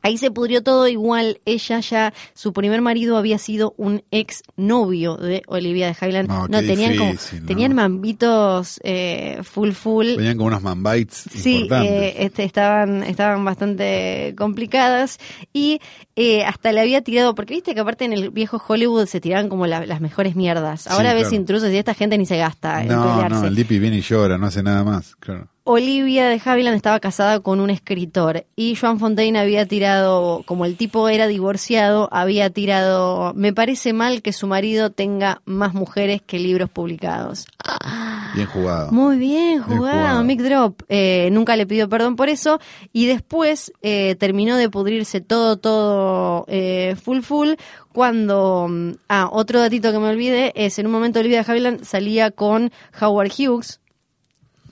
[0.02, 1.40] Ahí se pudrió todo igual.
[1.44, 6.28] Ella ya, su primer marido había sido un ex novio de Olivia de Highland.
[6.28, 7.14] No, tenían como,
[7.46, 10.16] tenían mambitos eh, full full.
[10.16, 15.18] Venían como unos manbites Sí, eh, este, estaban, estaban bastante complicadas
[15.52, 15.80] y
[16.16, 19.48] eh, hasta le había tirado, porque viste que aparte en el viejo Hollywood se tiraban
[19.48, 20.86] como la- las mejores mierdas.
[20.86, 21.36] Ahora Sí, ves claro.
[21.36, 24.46] intrusos y esta gente ni se gasta no, no, el Dippy viene y llora, no
[24.46, 25.14] hace nada más.
[25.16, 25.48] Claro.
[25.64, 30.76] Olivia de Havilland estaba casada con un escritor y Joan Fontaine había tirado, como el
[30.76, 36.40] tipo era divorciado, había tirado, me parece mal que su marido tenga más mujeres que
[36.40, 37.46] libros publicados.
[38.34, 38.90] Bien jugado.
[38.92, 40.24] Muy bien Bien jugado, jugado.
[40.24, 40.82] Mick Drop.
[40.88, 42.60] Eh, nunca le pidió perdón por eso
[42.90, 47.50] y después eh, terminó de pudrirse todo, todo eh, full full
[47.92, 48.68] cuando...
[48.70, 52.30] mm, Ah, otro datito que me olvidé es en un momento Olivia de Havilland salía
[52.30, 53.81] con Howard Hughes,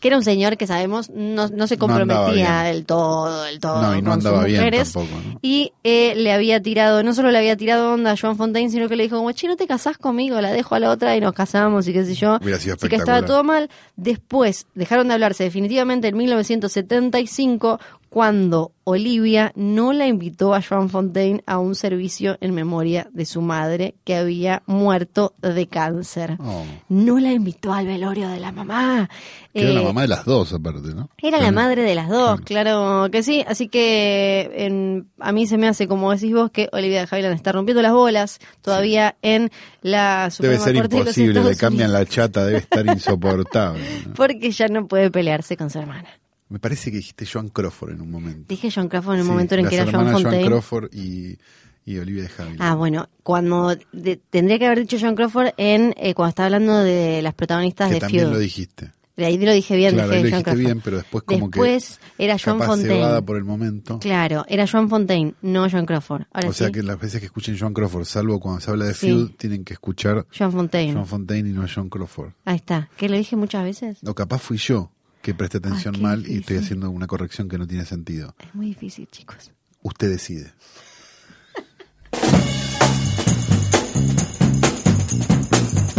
[0.00, 2.74] que era un señor que sabemos no, no se No comprometía bien.
[2.74, 4.92] del todo, del todo No, y no con sus andaba bien mujeres.
[4.92, 5.38] tampoco, ¿no?
[5.42, 8.88] Y eh, le había tirado, no solo le había tirado onda a Joan Fontaine, sino
[8.88, 11.20] que le dijo como, che, no te casás conmigo, la dejo a la otra y
[11.20, 12.38] nos casamos y qué sé yo.
[12.42, 13.68] Hubiera sido Así que estaba todo mal.
[13.96, 17.78] Después dejaron de hablarse definitivamente en 1975
[18.10, 23.40] cuando Olivia no la invitó a Joan Fontaine a un servicio en memoria de su
[23.40, 26.36] madre que había muerto de cáncer.
[26.40, 26.64] Oh.
[26.88, 29.08] No la invitó al velorio de la mamá.
[29.54, 31.08] Que era Eh, la mamá de las dos, aparte, ¿no?
[31.22, 33.44] era la madre de las dos, claro que sí.
[33.46, 37.36] Así que en- a mí se me hace, como decís vos, que Olivia de Havilland
[37.36, 39.50] está rompiendo las bolas todavía en
[39.82, 43.82] la Suprema Debe ser Corte de los imposible, le cambian la chata, debe estar insoportable.
[44.08, 44.14] ¿no?
[44.14, 46.08] Porque ya no puede pelearse con su hermana.
[46.50, 48.44] Me parece que dijiste Joan Crawford en un momento.
[48.48, 50.46] Dije John Crawford en el Sí, momento en que era John Joan Fontaine.
[50.46, 51.38] Crawford y,
[51.86, 52.60] y Olivia de Havilland.
[52.62, 56.78] Ah, bueno, cuando de- tendría que haber dicho John Crawford en eh, cuando estaba hablando
[56.80, 58.32] de las protagonistas que de también Feud.
[58.34, 58.92] lo dijiste.
[59.16, 60.64] De ahí lo dije bien, claro, ahí dije lo John dijiste Crawford.
[60.64, 63.22] bien, pero después como Después era que John capaz Fontaine.
[63.22, 63.98] por el momento.
[63.98, 66.22] Claro, era John Fontaine, no John Crawford.
[66.32, 68.94] Ahora o sea que las veces que escuchen Joan Crawford, salvo cuando se habla de
[68.94, 69.08] Sí.
[69.08, 70.94] Feud, tienen que escuchar John Fontaine.
[70.94, 72.32] John Fontaine y no John Crawford.
[72.46, 72.88] Ahí está.
[72.96, 73.98] ¿Que lo dije muchas veces?
[74.06, 74.90] O capaz fui yo
[75.22, 78.34] que presté atención mal y estoy haciendo una corrección que no tiene sentido.
[78.38, 79.52] Es muy difícil, chicos.
[79.82, 80.52] Usted decide.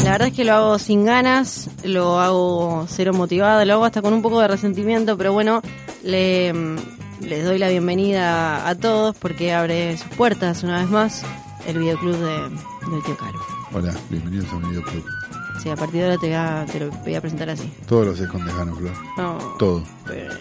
[0.03, 4.01] La verdad es que lo hago sin ganas, lo hago cero motivado, lo hago hasta
[4.01, 5.61] con un poco de resentimiento, pero bueno,
[6.03, 6.51] le,
[7.22, 11.24] les doy la bienvenida a todos porque abre sus puertas una vez más
[11.67, 12.49] el videoclub de,
[12.91, 13.39] del tío Caro.
[13.74, 15.20] Hola, bienvenidos a un videoclub.
[15.62, 17.72] Sí, a partir de ahora te voy a, te lo voy a presentar así.
[17.88, 18.93] Todos los con Tejano, Flor.
[19.18, 19.84] No, Todo.
[20.07, 20.34] pero-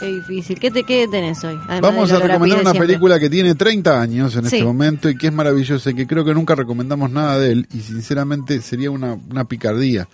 [0.00, 0.58] qué difícil.
[0.58, 1.56] ¿Qué, te, qué tenés hoy?
[1.68, 2.86] Además Vamos a recomendar de una siempre.
[2.88, 4.56] película que tiene 30 años en Sí.
[4.56, 7.68] este momento y que es maravillosa y que creo que nunca recomendamos nada de él
[7.72, 10.08] y sinceramente sería una, una picardía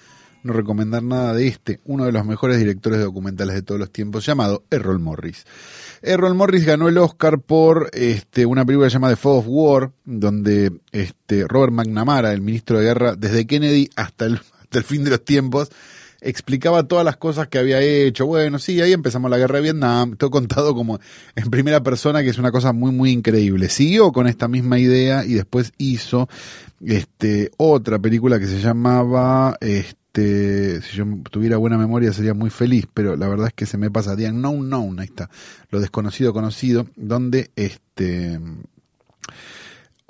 [0.44, 4.24] no recomendar nada de este, uno de los mejores directores documentales de todos los tiempos,
[4.24, 5.44] llamado Errol Morris.
[6.02, 10.72] Errol Morris ganó el Oscar por este, una película llamada The Fog of War, donde
[10.92, 15.10] este, Robert McNamara, el ministro de guerra, desde Kennedy hasta el, hasta el fin de
[15.10, 15.70] los tiempos,
[16.20, 18.26] explicaba todas las cosas que había hecho.
[18.26, 21.00] Bueno, sí, ahí empezamos la guerra de Vietnam, todo contado como
[21.34, 23.68] en primera persona, que es una cosa muy, muy increíble.
[23.68, 26.28] Siguió con esta misma idea y después hizo
[26.84, 32.86] este, otra película que se llamaba, este, si yo tuviera buena memoria sería muy feliz,
[32.92, 35.30] pero la verdad es que se me pasa, The Unknown Known, ahí está,
[35.70, 38.40] lo desconocido conocido, donde este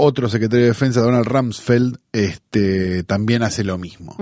[0.00, 4.16] otro secretario de defensa, Donald Rumsfeld, este, también hace lo mismo.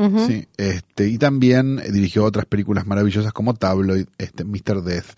[0.56, 4.82] Este, y también dirigió otras películas maravillosas como Tabloid, este, Mr.
[4.82, 5.08] Death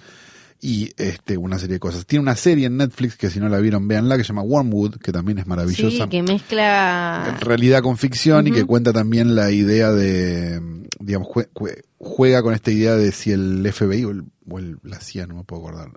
[0.61, 2.05] y este, una serie de cosas.
[2.07, 4.97] Tiene una serie en Netflix que si no la vieron, véanla, que se llama Wormwood,
[4.97, 6.05] que también es maravillosa.
[6.05, 7.39] Sí, que mezcla...
[7.41, 10.61] Realidad con ficción y que cuenta también la idea de,
[10.99, 14.79] digamos, jue- jue- juega con esta idea de si el FBI o, el, o el-
[14.83, 15.91] la CIA, no me puedo acordar,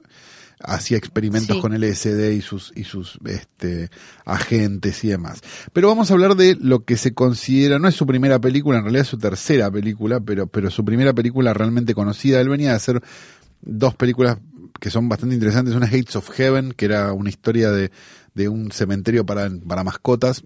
[0.64, 1.62] hacía experimentos Sí.
[1.62, 3.90] con LSD y sus, y sus este,
[4.26, 5.42] agentes y demás.
[5.74, 8.84] Pero vamos a hablar de lo que se considera, no es su primera película, en
[8.84, 12.40] realidad es su tercera película, pero, pero su primera película realmente conocida.
[12.42, 13.02] Él venía a hacer
[13.64, 14.38] dos películas
[14.82, 15.76] que son bastante interesantes.
[15.76, 17.92] Una es Hates of Heaven, que era una historia de,
[18.34, 20.44] de un cementerio para, para mascotas.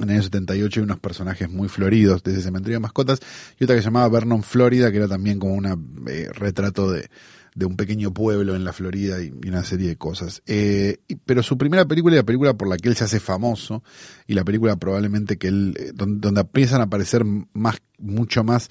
[0.00, 3.20] En el año 78 hay unos personajes muy floridos de ese cementerio de mascotas.
[3.58, 6.00] Y otra que se llamaba Vernon, Florida, que era también como un
[6.32, 7.10] retrato de,
[7.54, 10.42] de un pequeño pueblo en la Florida y, una serie de cosas.
[10.46, 10.96] Eh,
[11.26, 13.82] pero su primera película y la película por la que él se hace famoso
[14.26, 18.70] y la película probablemente que él, eh, donde, donde empiezan a aparecer más, mucho más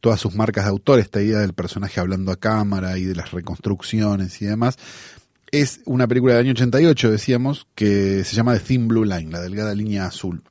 [0.00, 3.30] todas sus marcas de autor, esta idea del personaje hablando a cámara y de las
[3.30, 4.78] reconstrucciones y demás,
[5.52, 9.40] es una película del año 88, decíamos, que se llama The Thin Blue Line, la
[9.40, 10.42] delgada línea azul,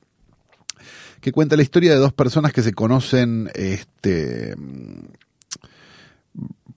[1.20, 4.54] que cuenta la historia de dos personas que se conocen este,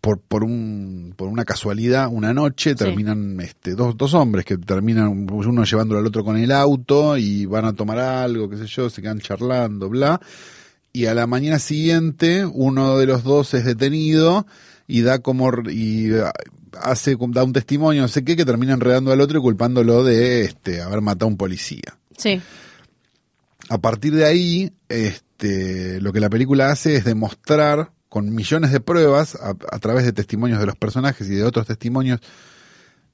[0.01, 5.27] por, por, un, por una casualidad una noche, terminan este, dos, dos hombres que terminan
[5.29, 8.89] uno llevándolo al otro con el auto y van a tomar algo, qué sé yo,
[8.89, 10.19] se quedan charlando, bla
[10.93, 14.45] y a la mañana siguiente uno de los dos es detenido
[14.87, 16.11] y da como y
[16.79, 20.43] hace da un testimonio no sé qué que termina enredando al otro y culpándolo de
[20.43, 22.39] este haber matado a un policía Sí.
[23.69, 28.79] a partir de ahí este lo que la película hace es demostrar con millones de
[28.79, 32.19] pruebas a, a través de testimonios de los personajes y de otros testimonios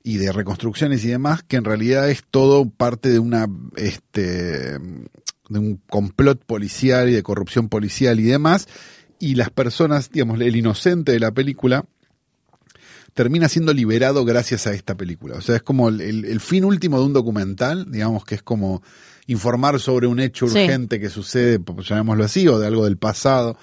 [0.04, 4.78] y de reconstrucciones y demás, que en realidad es todo parte de una este
[5.50, 8.68] de un complot policial y de corrupción policial y demás,
[9.20, 11.86] y las personas, digamos, el inocente de la película
[13.14, 15.36] termina siendo liberado gracias a esta película.
[15.36, 18.44] O sea, es como el, el- el fin último de un documental, digamos que es
[18.44, 18.82] como
[19.28, 20.60] informar sobre un hecho Sí.
[20.60, 23.58] urgente que sucede, pues, llamémoslo así, o de algo del pasado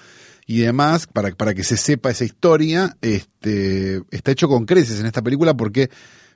[0.45, 5.05] y demás, para, para que se sepa esa historia, este, está hecho con creces en
[5.07, 5.89] esta película porque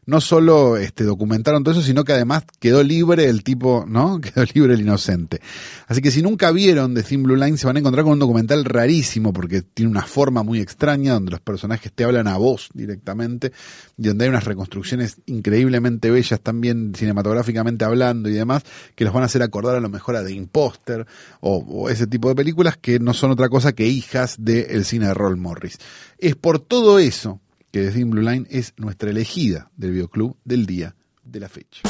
[0.05, 4.19] no solo este, documentaron todo eso, sino que además quedó libre el tipo, ¿no?
[4.21, 5.41] Quedó libre el inocente.
[5.87, 8.19] Así que si nunca vieron The Thin Blue Line, se van a encontrar con un
[8.19, 12.69] documental rarísimo, porque tiene una forma muy extraña, donde los personajes te hablan a voz
[12.73, 13.51] directamente,
[13.95, 18.63] y donde hay unas reconstrucciones increíblemente bellas también cinematográficamente hablando y demás,
[18.95, 21.05] que los van a hacer acordar a lo mejor a The Imposter,
[21.41, 25.07] o, o ese tipo de películas que no son otra cosa que hijas del cine
[25.07, 25.77] de Roll Morris.
[26.17, 27.39] Es por todo eso
[27.71, 31.81] que The Thin Blue Line es nuestra elegida del videoclub del día de la fecha.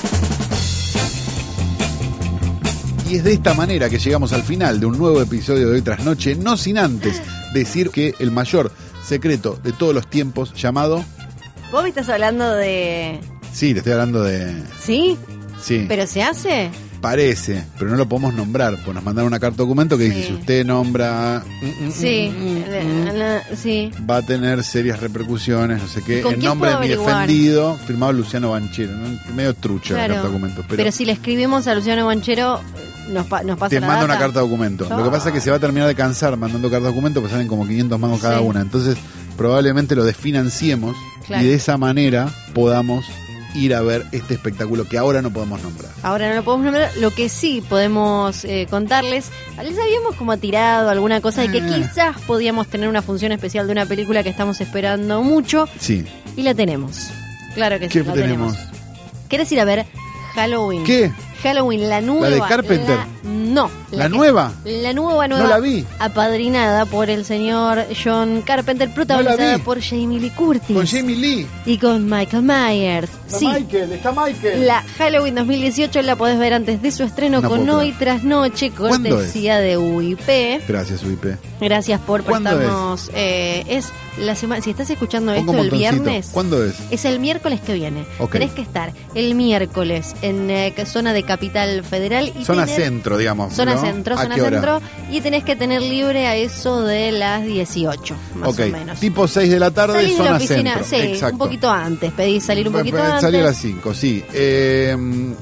[3.09, 5.81] Y es de esta manera que llegamos al final de un nuevo episodio de Hoy
[5.81, 7.21] Tras Noche, no sin antes
[7.53, 8.71] decir que el mayor
[9.03, 11.03] secreto de todos los tiempos, llamado...
[11.71, 13.19] Vos me estás hablando de...
[13.51, 14.63] Sí, le estoy hablando de...
[14.79, 15.17] ¿Sí?
[15.61, 16.71] Sí, ¿Pero se hace?
[17.01, 20.27] Parece, pero no lo podemos nombrar, pues nos mandaron una carta documento que dice, Sí.
[20.27, 21.43] si usted nombra...
[21.61, 22.71] mm, mm, Sí, mm,
[23.07, 23.91] la- la- sí.
[24.09, 26.21] va a tener serias repercusiones, no sé qué.
[26.21, 29.09] ¿Con En quién nombre de mi defendido, firmado Luciano Banchero, ¿no?
[29.35, 30.13] medio trucho la Claro.
[30.15, 32.61] carta documento, pero, Pero, si le escribimos a Luciano Banchero,
[33.09, 34.87] nos, pa- nos pasa te la manda una carta documento.
[34.89, 37.31] Lo que pasa es que se va a terminar de cansar mandando carta documento, pues
[37.31, 38.43] salen como 500 mangos cada Sí.
[38.45, 38.61] una.
[38.61, 38.95] Entonces,
[39.35, 40.95] probablemente lo desfinanciemos
[41.25, 41.43] Claro.
[41.43, 43.05] y de esa manera podamos
[43.55, 45.91] ir a ver este espectáculo que ahora no podemos nombrar.
[46.03, 46.91] Ahora no lo podemos nombrar.
[46.97, 49.29] Lo que sí podemos eh, contarles,
[49.63, 51.71] les habíamos como tirado alguna cosa de que Eh.
[51.75, 56.05] quizás podíamos tener una función especial de una película que estamos esperando mucho Sí.
[56.35, 57.09] y la tenemos.
[57.55, 58.57] Claro que sí, ¿Qué la tenemos?
[59.27, 59.85] ¿Querés ir a ver
[60.35, 60.83] Halloween?
[60.83, 61.11] ¿Qué?
[61.43, 62.47] Halloween, la nueva.
[62.47, 62.97] Carpenter?
[62.97, 63.07] la-
[63.51, 63.69] no.
[63.91, 64.53] ¿La nueva?
[64.65, 65.43] La nueva, nueva.
[65.43, 65.85] No la vi.
[65.99, 70.75] Apadrinada por el señor John Carpenter, protagonizada por Jamie Lee Curtis.
[70.75, 71.47] Con Jamie Lee.
[71.65, 73.09] Y con Michael Myers.
[73.27, 73.47] Está sí.
[73.47, 74.65] Michael, está Michael.
[74.67, 78.71] La Halloween 2018 la podés ver antes de su estreno No con Hoy tras Noche,
[78.71, 80.61] ¿Cuándo cortesía de UIP.
[80.67, 81.25] Gracias, UIP.
[81.59, 83.09] Gracias por ¿Cuándo prestarnos.
[83.13, 83.89] eh, es
[84.19, 84.61] la semana.
[84.61, 86.29] Si estás escuchando Pongo esto el viernes.
[86.31, 86.75] ¿Cuándo es?
[86.91, 88.05] Es el miércoles que viene.
[88.19, 88.33] Ok.
[88.33, 93.17] Tenés que estar el miércoles en eh, zona de Capital Federal y Zona tener- centro,
[93.17, 93.40] digamos.
[93.49, 93.81] Zona ¿no?
[93.81, 94.81] centro, ¿A zona centro.
[95.09, 98.99] Y tenés que tener libre a eso de las 18, más o menos.
[98.99, 100.85] tipo 6 de la tarde, Salís de zona la oficina, centro.
[100.87, 101.33] sí, Exacto.
[101.35, 102.11] un poquito antes.
[102.13, 103.21] Pedís salir un poquito antes.
[103.21, 104.23] Salí a las 5, sí.
[104.33, 104.95] Eh,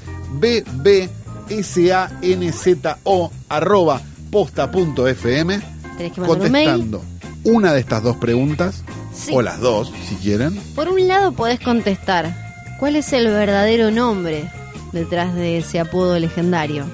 [1.49, 5.59] bbsanzo arroba posta.fm,
[5.97, 6.69] Tenés que mandar un mail.
[6.69, 7.01] contestando
[7.45, 8.83] una de estas dos preguntas,
[9.19, 9.31] Sí.
[9.33, 10.55] o las dos, si quieren.
[10.75, 12.33] Por un lado podés contestar,
[12.79, 14.49] ¿cuál es el verdadero nombre
[14.93, 16.85] detrás de ese apodo legendario?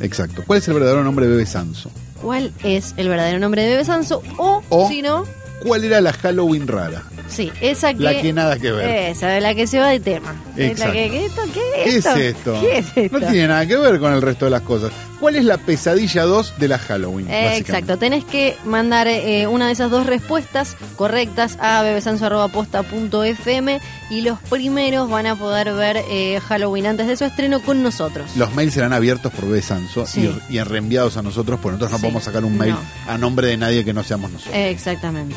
[0.00, 0.42] Exacto.
[0.46, 1.90] ¿Cuál es el verdadero nombre de Bebe Sanso?
[2.22, 4.22] ¿Cuál es el verdadero nombre de Bebe Sanso?
[4.38, 5.24] O, O- si no,
[5.64, 7.04] ¿Cuál era la Halloween rara?
[7.32, 8.02] Sí, esa que...
[8.02, 9.10] La que nada que ver.
[9.10, 10.34] Esa, la que se va de tema.
[10.56, 10.92] La Exacto.
[10.92, 11.42] que, ¿qué, esto?
[11.52, 12.58] ¿Qué ¿Qué es es esto?
[12.60, 13.18] ¿Qué es esto?
[13.18, 14.92] No tiene nada que ver con el resto de las cosas.
[15.18, 17.28] ¿Cuál es la pesadilla 2 de la Halloween?
[17.30, 17.56] Eh?
[17.56, 23.80] Exacto, tenés que mandar eh, una de esas dos respuestas correctas a bebesanzo.posta.fm
[24.10, 28.36] y los primeros van a poder ver eh, Halloween antes de su estreno con nosotros.
[28.36, 30.28] Los mails serán abiertos por Bebe Sanso Sí.
[30.50, 32.02] y, y reenviados a nosotros, porque nosotros no Sí.
[32.02, 32.80] podemos sacar un mail No.
[33.12, 34.56] a nombre de nadie que no seamos nosotros.
[34.56, 35.36] Exactamente.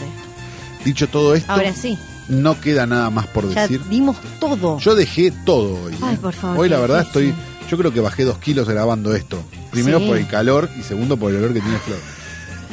[0.85, 1.97] Dicho todo esto, Ahora sí,
[2.29, 3.81] no queda nada más por ya decir.
[3.89, 4.79] dimos todo.
[4.79, 5.93] Yo dejé todo hoy.
[6.01, 6.19] Ay, ¿eh?
[6.21, 7.29] por favor, Hoy la verdad difícil.
[7.29, 9.37] estoy, yo creo que bajé dos kilos grabando esto.
[9.71, 10.05] Primero Sí.
[10.07, 11.97] por el calor y segundo por el olor que tiene Flor.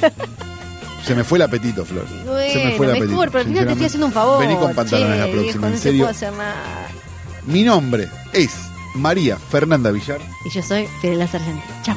[1.04, 2.06] Se me fue el apetito, Flor.
[2.08, 3.32] Se me fue el mejor, apetito.
[3.32, 4.40] pero al final te estoy haciendo un favor.
[4.40, 6.04] Vení con pantalones Che, la próxima, en no se serio.
[6.04, 6.54] puede hacer nada.
[7.46, 8.50] Mi nombre es
[8.94, 10.20] María Fernanda Villar.
[10.44, 11.62] Y yo soy Fidel Sargenti.
[11.82, 11.96] Chao.